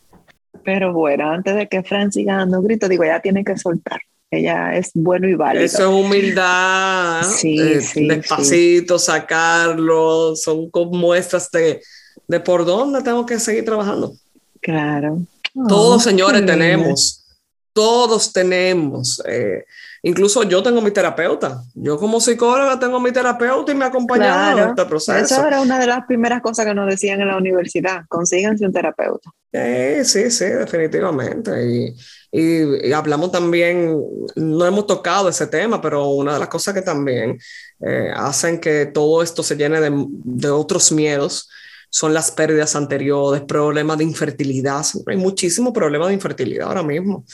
[0.65, 4.01] Pero bueno, antes de que Fran siga dando gritos, digo, ya tiene que soltar
[4.31, 5.65] ella es bueno y válido.
[5.65, 7.23] Eso es humildad.
[7.23, 11.81] Sí, eh, Despacito, sacarlo, son muestras de,
[12.27, 14.15] de por dónde tengo que seguir trabajando.
[14.61, 15.23] Claro.
[15.67, 17.25] Todos, señores, tenemos,
[17.73, 19.23] todos tenemos.
[19.27, 19.65] Eh,
[20.03, 21.63] incluso yo tengo mi terapeuta.
[21.75, 25.19] Yo como psicóloga tengo mi terapeuta y me acompaña en este proceso.
[25.19, 28.03] Eso era una de las primeras cosas que nos decían en la universidad.
[28.09, 29.31] Consíganse un terapeuta.
[29.53, 31.51] Sí, sí, sí, definitivamente.
[31.67, 31.97] Y,
[32.31, 33.99] y, hablamos también,
[34.37, 37.39] no hemos tocado ese tema, pero una de las cosas que también
[37.81, 41.49] eh, hacen que todo esto se llene de, de, otros miedos
[41.91, 44.85] son las pérdidas anteriores, problemas de infertilidad.
[45.07, 47.25] Hay muchísimos problemas de infertilidad ahora mismo.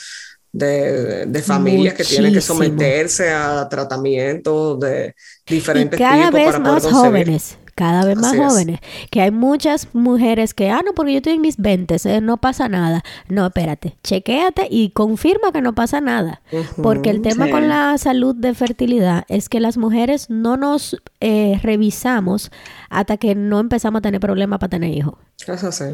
[0.57, 5.13] De, de, familias que tienen que someterse a tratamientos de
[5.45, 8.79] diferentes y cada vez más jóvenes cada vez más jóvenes,
[9.11, 12.37] que hay muchas mujeres que, ah, no, porque yo estoy en mis 20, eh, no
[12.37, 13.03] pasa nada.
[13.27, 16.41] No, espérate, chequéate y confirma que no pasa nada.
[16.81, 21.59] porque el tema con la salud de fertilidad es que las mujeres no nos eh,
[21.61, 22.49] revisamos
[22.89, 25.15] hasta que no empezamos a tener problemas para tener hijos.
[25.45, 25.85] Eso sí.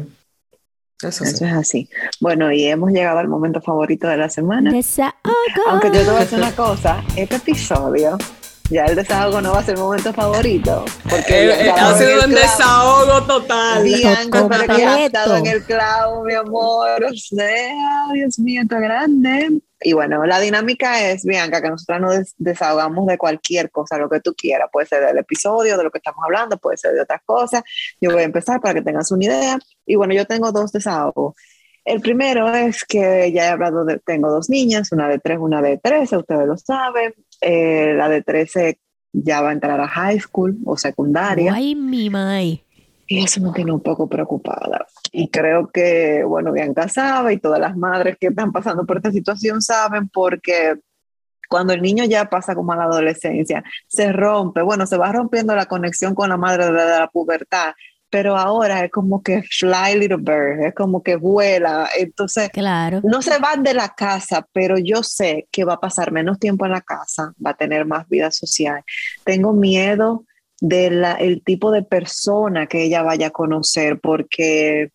[1.02, 1.88] Eso, es así.
[2.20, 4.70] Bueno, y hemos llegado al momento favorito de la semana.
[4.70, 8.16] Aunque yo te voy a decir una cosa, este episodio
[8.70, 10.84] Ya el desahogo no va a ser mi momento favorito.
[11.08, 13.82] Porque eh, eh, ha sido un desahogo total.
[13.82, 17.04] Bianca, pero que ha estado en el clavo, mi amor.
[17.04, 19.60] O sea, Dios mío, está grande.
[19.84, 24.20] Y bueno, la dinámica es, Bianca, que nosotros nos desahogamos de cualquier cosa, lo que
[24.20, 24.68] tú quieras.
[24.72, 27.62] Puede ser del episodio, de lo que estamos hablando, puede ser de otras cosas.
[28.00, 29.58] Yo voy a empezar para que tengas una idea.
[29.86, 31.34] Y bueno, yo tengo dos desahogos.
[31.84, 35.60] El primero es que ya he hablado de, tengo dos niñas, una de tres, una
[35.60, 37.12] de trece, ustedes lo saben.
[37.40, 38.78] Eh, la de trece
[39.12, 41.52] ya va a entrar a high school o secundaria.
[41.54, 42.64] Ay, mi mai.
[43.08, 44.86] Y eso me tiene un poco preocupada.
[45.10, 49.10] Y creo que, bueno, Bianca sabe y todas las madres que están pasando por esta
[49.10, 50.76] situación saben porque
[51.48, 55.54] cuando el niño ya pasa como a la adolescencia, se rompe, bueno, se va rompiendo
[55.54, 57.74] la conexión con la madre de la pubertad
[58.12, 63.00] pero ahora es como que fly little bird, es como que vuela, entonces claro.
[63.02, 66.66] no se van de la casa, pero yo sé que va a pasar menos tiempo
[66.66, 68.82] en la casa, va a tener más vida social.
[69.24, 70.26] Tengo miedo
[70.60, 74.90] del tipo de persona que ella vaya a conocer, porque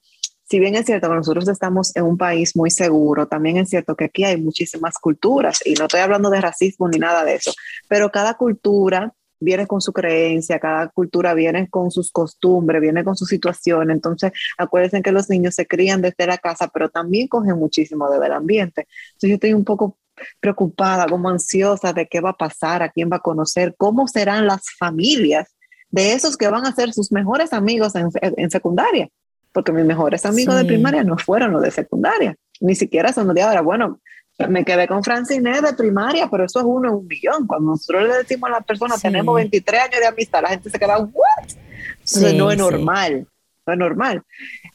[0.48, 3.96] si bien es cierto que nosotros estamos en un país muy seguro, también es cierto
[3.96, 7.52] que aquí hay muchísimas culturas, y no estoy hablando de racismo ni nada de eso,
[7.88, 13.16] pero cada cultura viene con su creencia, cada cultura viene con sus costumbres, viene con
[13.16, 13.92] su situación.
[13.92, 18.32] Entonces, acuérdense que los niños se crían desde la casa, pero también cogen muchísimo del
[18.32, 18.88] ambiente.
[19.08, 19.98] Entonces, yo estoy un poco
[20.40, 24.48] preocupada, como ansiosa de qué va a pasar, a quién va a conocer, cómo serán
[24.48, 25.56] las familias
[25.90, 29.10] de esos que van a ser sus mejores amigos en, secundaria,
[29.52, 33.36] porque mis mejores amigos de primaria no fueron los de secundaria, ni siquiera son los
[33.36, 33.62] de ahora.
[33.62, 34.00] Bueno,
[34.48, 37.48] me quedé con Francine de primaria, pero eso es uno en un millón.
[37.48, 40.78] Cuando nosotros le decimos a la persona, tenemos 23 años de amistad, la gente se
[40.78, 42.34] queda, ¿what?
[42.36, 43.28] no es normal,
[43.66, 44.24] no es normal.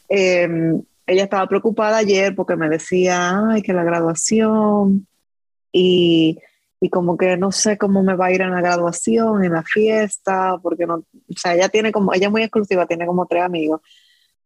[0.09, 5.07] Em, ella estaba preocupada ayer porque me decía, ay, que la graduación,
[5.71, 6.39] y,
[6.81, 9.63] y, como que no sé cómo me va a ir en la graduación, en la
[9.63, 13.45] fiesta, porque no, o sea, ella tiene como, ella es muy exclusiva, tiene como tres
[13.45, 13.81] amigos,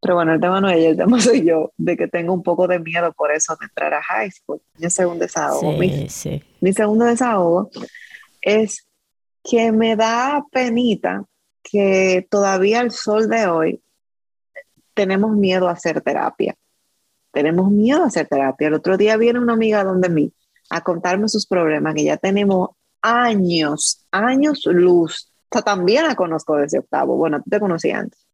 [0.01, 2.43] pero bueno, el tema no es ella, el tema soy yo, de que tengo un
[2.43, 4.61] poco de miedo por eso de entrar a high school.
[4.79, 5.73] Mi segundo desahogo.
[5.73, 6.07] mi,
[6.61, 7.71] mi segundo desahogo
[8.41, 8.87] es
[9.43, 11.25] que me da penita
[11.63, 13.83] que todavía al sol de hoy
[14.95, 16.55] tenemos miedo a hacer terapia.
[17.33, 18.69] Tenemos miedo a hacer terapia.
[18.69, 20.33] El otro día viene una amiga donde mí
[20.71, 22.71] a contarme sus problemas, que ya tenemos
[23.03, 25.33] años, años luz.
[25.51, 27.17] O también la conozco desde octavo.
[27.17, 28.26] Bueno, tú te conocí antes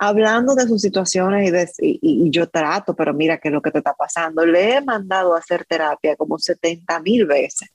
[0.00, 3.92] hablando de sus situaciones y, yo trato, pero mira qué es lo que te está
[3.92, 4.46] pasando.
[4.46, 7.68] Le he mandado a hacer terapia como 70 mil veces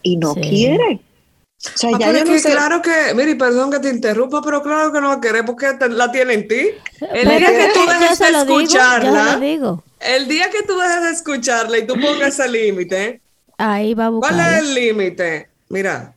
[0.00, 1.00] y no quiere.
[1.66, 2.52] O sea, ah, ya yo no sé.
[2.52, 5.66] Claro que, mire, perdón que te interrumpa, pero claro que no va a querer porque
[5.90, 6.68] la tiene en ti.
[7.12, 9.40] El día que, tú dejes de escucharla,
[9.98, 13.20] el día que tú dejes de escucharla y tú pongas ese límite,
[13.58, 14.32] ahí va a buscar.
[14.32, 15.48] ¿Cuál es el límite?
[15.70, 16.14] Mira,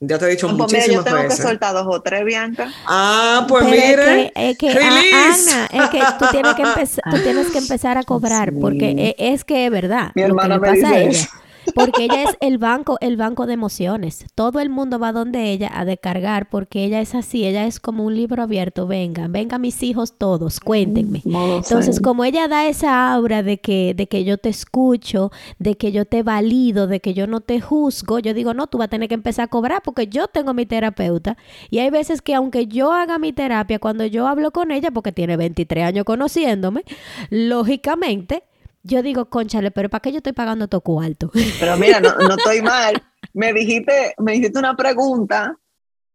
[0.00, 2.70] ya te he dicho pues muchísimas yo tengo que soltar dos o tres, Bianca.
[2.86, 4.32] Ah, pues mire.
[4.34, 8.52] Es que, Ana, es que tú tienes que, empezar, tú tienes que empezar a cobrar,
[8.60, 10.12] porque e, es, que es verdad.
[10.14, 11.28] Mi hermana me dice
[11.74, 14.26] porque ella es el banco, el banco de emociones.
[14.34, 18.04] Todo el mundo va donde ella a descargar porque ella es así, ella es como
[18.04, 18.86] un libro abierto.
[18.86, 21.22] Vengan, vengan mis hijos todos, cuéntenme.
[21.24, 25.92] Entonces, como ella da esa aura de que, de que yo te escucho, de que
[25.92, 28.90] yo te valido, de que yo no te juzgo, yo digo, no, tú vas a
[28.90, 31.36] tener que empezar a cobrar porque yo tengo mi terapeuta.
[31.70, 35.12] Y hay veces que aunque yo haga mi terapia, cuando yo hablo con ella, porque
[35.12, 36.84] tiene 23 años conociéndome,
[37.30, 38.44] lógicamente
[38.88, 41.30] yo digo, conchale, pero ¿para qué yo estoy pagando tu cuarto?
[41.60, 43.00] Pero mira, no, no estoy mal.
[43.34, 45.56] Me dijiste, me dijiste una pregunta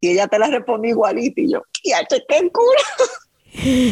[0.01, 3.84] y ella te la respondió igualito y yo, ya qué culo.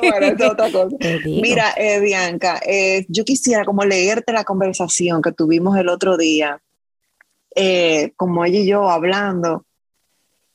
[0.00, 0.96] bueno, es otra cosa.
[1.26, 6.62] Mira, eh, Bianca, eh, yo quisiera como leerte la conversación que tuvimos el otro día,
[7.56, 9.66] eh, como ella y yo hablando,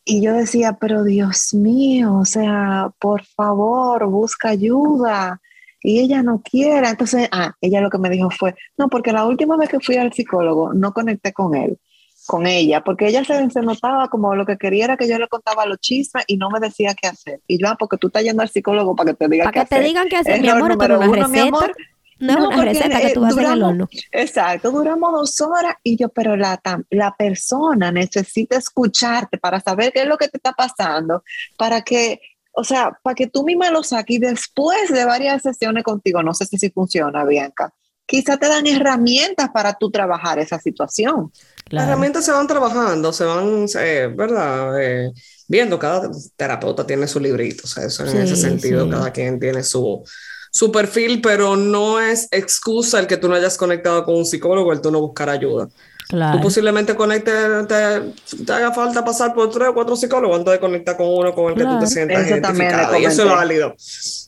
[0.05, 5.41] y yo decía, pero Dios mío, o sea, por favor, busca ayuda
[5.81, 6.87] y ella no quiere.
[6.87, 9.97] Entonces, ah, ella lo que me dijo fue, no, porque la última vez que fui
[9.97, 11.77] al psicólogo no conecté con él,
[12.25, 15.27] con ella, porque ella se, se notaba como lo que quería era que yo le
[15.27, 17.41] contaba los chismes y no me decía qué hacer.
[17.47, 19.69] Y yo, ah, porque tú estás yendo al psicólogo para que te diga qué hacer.
[19.69, 21.27] Para que te digan qué hacer, mi amor, pero una receta.
[21.27, 21.75] Mi amor,
[22.19, 26.09] no, no una receta que tú vas a hacer Exacto, duramos dos horas y yo,
[26.09, 31.23] pero la, la persona necesita escucharte para saber qué es lo que te está pasando,
[31.57, 32.21] para que
[32.55, 36.33] o sea, para que tú misma lo saques y después de varias sesiones contigo, no
[36.33, 37.73] sé si, si funciona, Bianca,
[38.05, 41.31] quizá te dan herramientas para tú trabajar esa situación.
[41.69, 44.79] Las herramientas se van trabajando, se van, eh, ¿verdad?
[44.81, 45.11] Eh,
[45.47, 49.63] viendo, cada terapeuta tiene su librito, o sea, eso en ese sentido, cada quien tiene
[49.63, 50.03] su,
[50.51, 54.71] su perfil, pero no es excusa el que tú no hayas conectado con un psicólogo,
[54.71, 55.67] el tú no buscar ayuda.
[56.09, 60.97] Tú posiblemente conectes, te, haga falta pasar por tres o cuatro psicólogos antes de conectar
[60.97, 62.97] con uno con el que tú te sientas identificado.
[62.97, 63.75] Y eso es válido.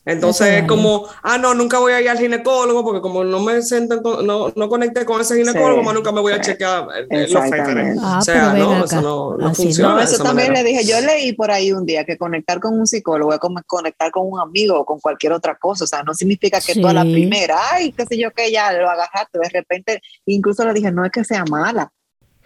[0.08, 3.62] Entonces es como, ah, no, nunca voy a ir al ginecólogo porque como no me
[3.62, 7.98] siento, no, no conecté con ese ginecólogo, más nunca me voy a chequear los feferes.
[8.02, 10.02] Ah, o sea, no, eso no, no funciona.
[10.02, 13.34] eso también le dije, yo leí por ahí un día que conectar con un psicólogo
[13.34, 15.84] es como conectar con un amigo o con cualquier otra cosa.
[15.84, 18.72] O sea, no significa que tú a la primera, ay, qué sé yo, que ya
[18.72, 19.40] lo agarraste.
[19.40, 21.92] De repente, incluso le dije, no es que sea mala.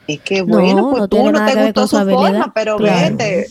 [0.08, 3.48] Es que bueno, pues tú no te gustó su forma, pero vete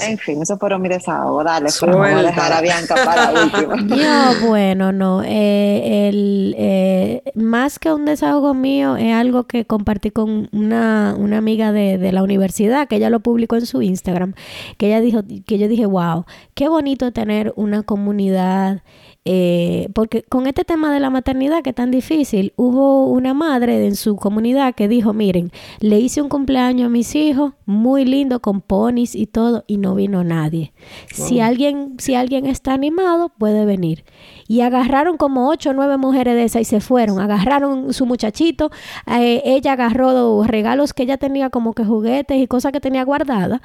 [0.00, 1.42] en fin, eso fueron mi desahogo.
[1.42, 3.96] Dale, pero vamos a dejar a Bianca para último.
[3.96, 5.22] Yo, bueno, no.
[5.24, 11.38] Eh, el, eh, más que un desahogo mío, es algo que compartí con una, una
[11.38, 14.34] amiga de, de, la universidad, que ella lo publicó en su Instagram,
[14.76, 18.82] que ella dijo, que yo dije, wow, qué bonito tener una comunidad
[19.24, 23.86] eh, porque con este tema de la maternidad que es tan difícil, hubo una madre
[23.86, 28.40] en su comunidad que dijo, miren, le hice un cumpleaños a mis hijos, muy lindo,
[28.40, 30.72] con ponis y todo, y no vino nadie.
[31.12, 34.04] Si, alguien, si alguien está animado, puede venir.
[34.48, 37.20] Y agarraron como ocho o nueve mujeres de esas y se fueron.
[37.20, 38.70] Agarraron su muchachito,
[39.06, 43.60] eh, ella agarró regalos que ella tenía como que juguetes y cosas que tenía guardadas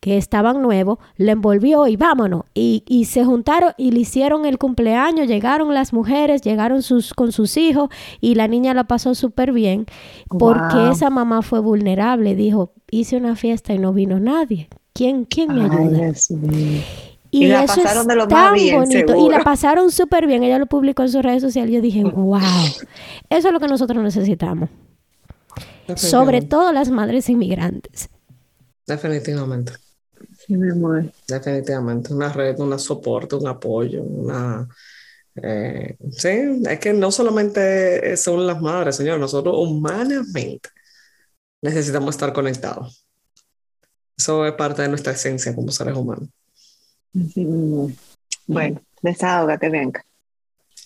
[0.00, 2.44] que estaban nuevos, le envolvió y vámonos.
[2.54, 7.32] Y, y, se juntaron y le hicieron el cumpleaños, llegaron las mujeres, llegaron sus, con
[7.32, 7.88] sus hijos
[8.20, 9.86] y la niña la pasó súper bien
[10.28, 12.34] porque esa mamá fue vulnerable.
[12.34, 14.68] Dijo, hice una fiesta y no vino nadie.
[14.92, 16.12] ¿Quién, quién me ayuda?
[17.30, 19.16] y, la pasaron de lo tan bien, bonito.
[19.16, 20.42] Y la pasaron súper bien.
[20.42, 21.74] Ella lo publicó en sus redes sociales.
[21.74, 22.40] Yo dije, wow,
[23.30, 24.70] eso es lo que nosotros necesitamos.
[25.94, 28.10] Sobre todo las madres inmigrantes.
[28.86, 29.72] Definitivamente.
[31.26, 34.66] Definitivamente, una red, un soporte, un apoyo, una...
[35.40, 40.70] Eh, sí, es que no solamente son las madres, señor, nosotros humanamente
[41.62, 43.04] necesitamos estar conectados.
[44.16, 46.28] Eso es parte de nuestra esencia como seres humanos.
[48.46, 50.04] Bueno, desahógate, venga.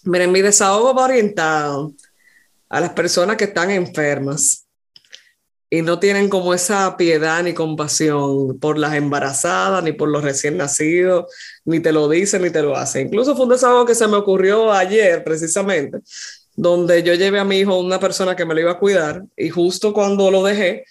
[0.04, 1.94] Miren, mi desahogo va orientado
[2.68, 4.61] a las personas que están enfermas
[5.72, 10.58] y no tienen como esa piedad ni compasión por las embarazadas, ni por los recién
[10.58, 11.32] nacidos,
[11.64, 13.06] ni te lo dicen ni te lo hacen.
[13.06, 16.00] Incluso fue un desahogo que se me ocurrió ayer precisamente,
[16.56, 19.24] donde yo llevé a mi hijo a una persona que me lo iba a cuidar
[19.34, 20.84] y justo cuando lo dejé,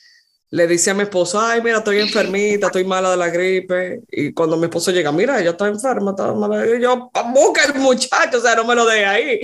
[0.51, 4.01] le dice a mi esposo, ay, mira, estoy enfermita, estoy mala de la gripe.
[4.11, 6.65] Y cuando mi esposo llega, mira, ella está enferma, está mala.
[6.67, 9.39] Y yo, busca el muchacho, o sea, no me lo deje ahí.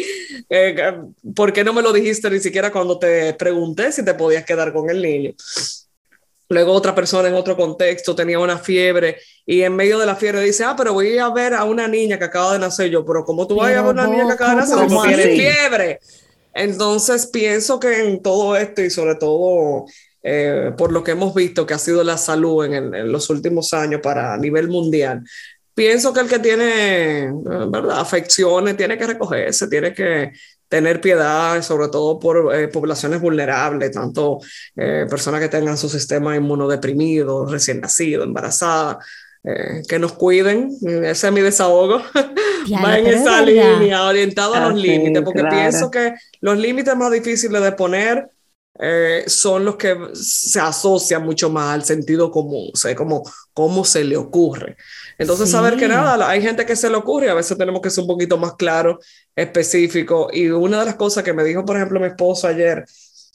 [0.49, 0.75] Eh,
[1.33, 4.73] ¿Por qué no me lo dijiste ni siquiera cuando te pregunté si te podías quedar
[4.73, 5.31] con el niño?
[6.49, 10.41] Luego otra persona en otro contexto tenía una fiebre y en medio de la fiebre
[10.41, 12.89] dice, ah, pero voy a ver a una niña que acaba de nacer.
[12.89, 14.87] Yo, pero ¿cómo tú vas a ver a una niña que acaba de nacer?
[14.89, 15.99] Porque tiene fiebre.
[16.53, 19.85] Entonces pienso que en todo esto y sobre todo
[20.29, 24.01] eh, por lo que hemos visto que ha sido la salud en, los últimos años
[24.03, 25.23] para a nivel mundial.
[25.73, 27.31] Pienso que el que tiene
[27.69, 28.01] ¿verdad?
[28.01, 30.33] afecciones tiene que recogerse, tiene que
[30.67, 34.39] tener piedad, sobre todo por eh, poblaciones vulnerables, tanto
[34.75, 38.97] eh, personas que tengan su sistema inmunodeprimido, recién nacido, embarazadas,
[39.87, 42.01] que nos cuiden, ese es mi desahogo,
[42.83, 47.61] va en esa línea, orientado a los límites, porque pienso que los límites más difíciles
[47.61, 48.29] de poner
[48.79, 53.23] eh, son los que se asocian mucho más al sentido común, o sea, como
[53.53, 54.77] cómo se le ocurre.
[55.17, 58.03] Entonces, saber que nada, hay gente que se le ocurre, a veces tenemos que ser
[58.03, 58.99] un poquito más claro,
[59.35, 60.29] específico.
[60.31, 62.85] Y una de las cosas que me dijo, por ejemplo, mi esposo ayer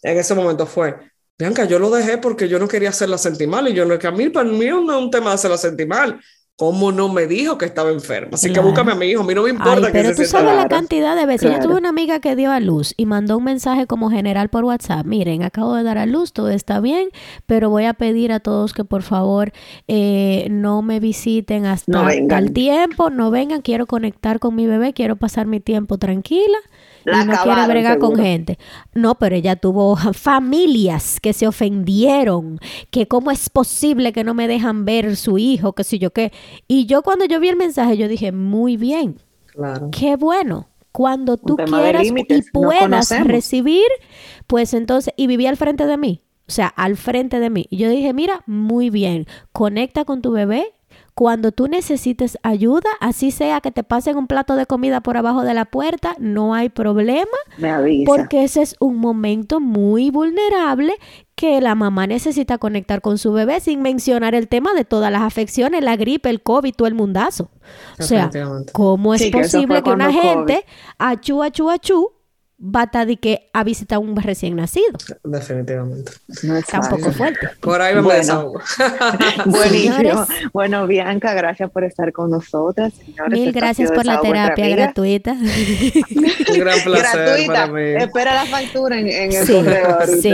[0.03, 0.97] en ese momento fue,
[1.39, 4.07] Bianca, yo lo dejé porque yo no quería hacerla sentir mal y yo no, que
[4.07, 6.21] a mí, para mí no es un tema de hacerla sentir mal,
[6.57, 8.31] ¿Cómo no me dijo que estaba enferma?
[8.35, 10.55] Así que búscame a mi hijo, a mí no me importa Ay, pero tú sabes
[10.55, 11.51] la cantidad de veces.
[11.51, 14.65] Yo tuve una amiga que dio a luz y mandó un mensaje como general por
[14.65, 15.07] WhatsApp.
[15.07, 17.09] Miren, acabo de dar a luz, todo está bien,
[17.47, 19.53] pero voy a pedir a todos que por favor
[19.89, 25.17] eh, no me visiten hasta tal tiempo, no vengan, quiero conectar con mi bebé, quiero
[25.17, 26.59] pasar mi tiempo tranquila
[27.07, 28.59] y no quiere bregar con gente.
[28.95, 32.59] No, pero ella tuvo familias que se ofendieron,
[32.91, 36.33] que cómo es posible que no me dejan ver su hijo, que si yo qué.
[36.69, 39.91] Y yo cuando yo vi el mensaje, yo dije, muy bien, claro.
[39.91, 40.69] qué bueno.
[40.93, 43.87] Cuando tú quieras y puedas recibir,
[44.47, 47.67] pues entonces, y vivía al frente de mí, o sea, al frente de mí.
[47.71, 50.75] Y yo dije, mira, muy bien, conecta con tu bebé,
[51.15, 55.43] cuando tú necesites ayuda, así sea que te pasen un plato de comida por abajo
[55.43, 57.27] de la puerta, no hay problema.
[57.59, 58.05] Me avisa.
[58.07, 60.95] Porque ese es un momento muy vulnerable
[61.35, 65.23] que la mamá necesita conectar con su bebé sin mencionar el tema de todas las
[65.23, 67.51] afecciones, la gripe, el COVID, todo el mundazo.
[67.99, 68.31] O sea,
[68.73, 70.65] ¿cómo es posible que, una gente,
[70.99, 72.13] achú, achú, achú,
[72.65, 74.93] bata de que ha visitado un recién nacido.
[75.25, 76.13] Definitivamente.
[76.45, 77.49] No es Tampoco fuerte.
[77.61, 78.53] Por ahí vamos bueno.
[79.47, 80.27] Buenísimo.
[80.53, 82.93] Bueno, Bianca, gracias por estar con nosotras.
[83.31, 85.33] Mil gracias por la terapia gratuita.
[85.33, 87.53] un gran placer gratuita.
[87.53, 87.81] para mí.
[87.97, 90.33] Espera la factura en, en el correo Sí,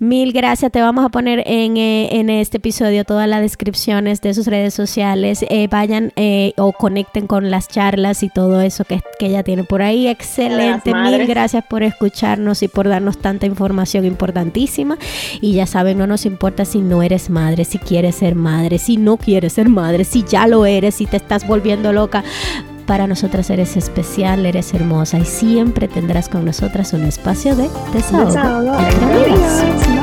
[0.00, 0.72] mil gracias.
[0.72, 4.74] Te vamos a poner en, eh, en, este episodio todas las descripciones de sus redes
[4.74, 5.44] sociales.
[5.48, 9.62] Eh, vayan eh, o conecten con las charlas y todo eso que, que ella tiene
[9.62, 10.08] por ahí.
[10.08, 10.92] Excelente.
[10.92, 14.98] Mil gracias por escucharnos y por darnos tanta información importantísima.
[15.40, 18.96] Y ya saben, no nos importa si no eres madre, si quieres ser madre, si
[18.96, 22.24] no quieres ser madre, si ya lo eres, si te estás volviendo loca.
[22.86, 28.26] Para nosotras eres especial, eres hermosa y siempre tendrás con nosotras un espacio de desahogo.
[28.26, 29.97] desahogo.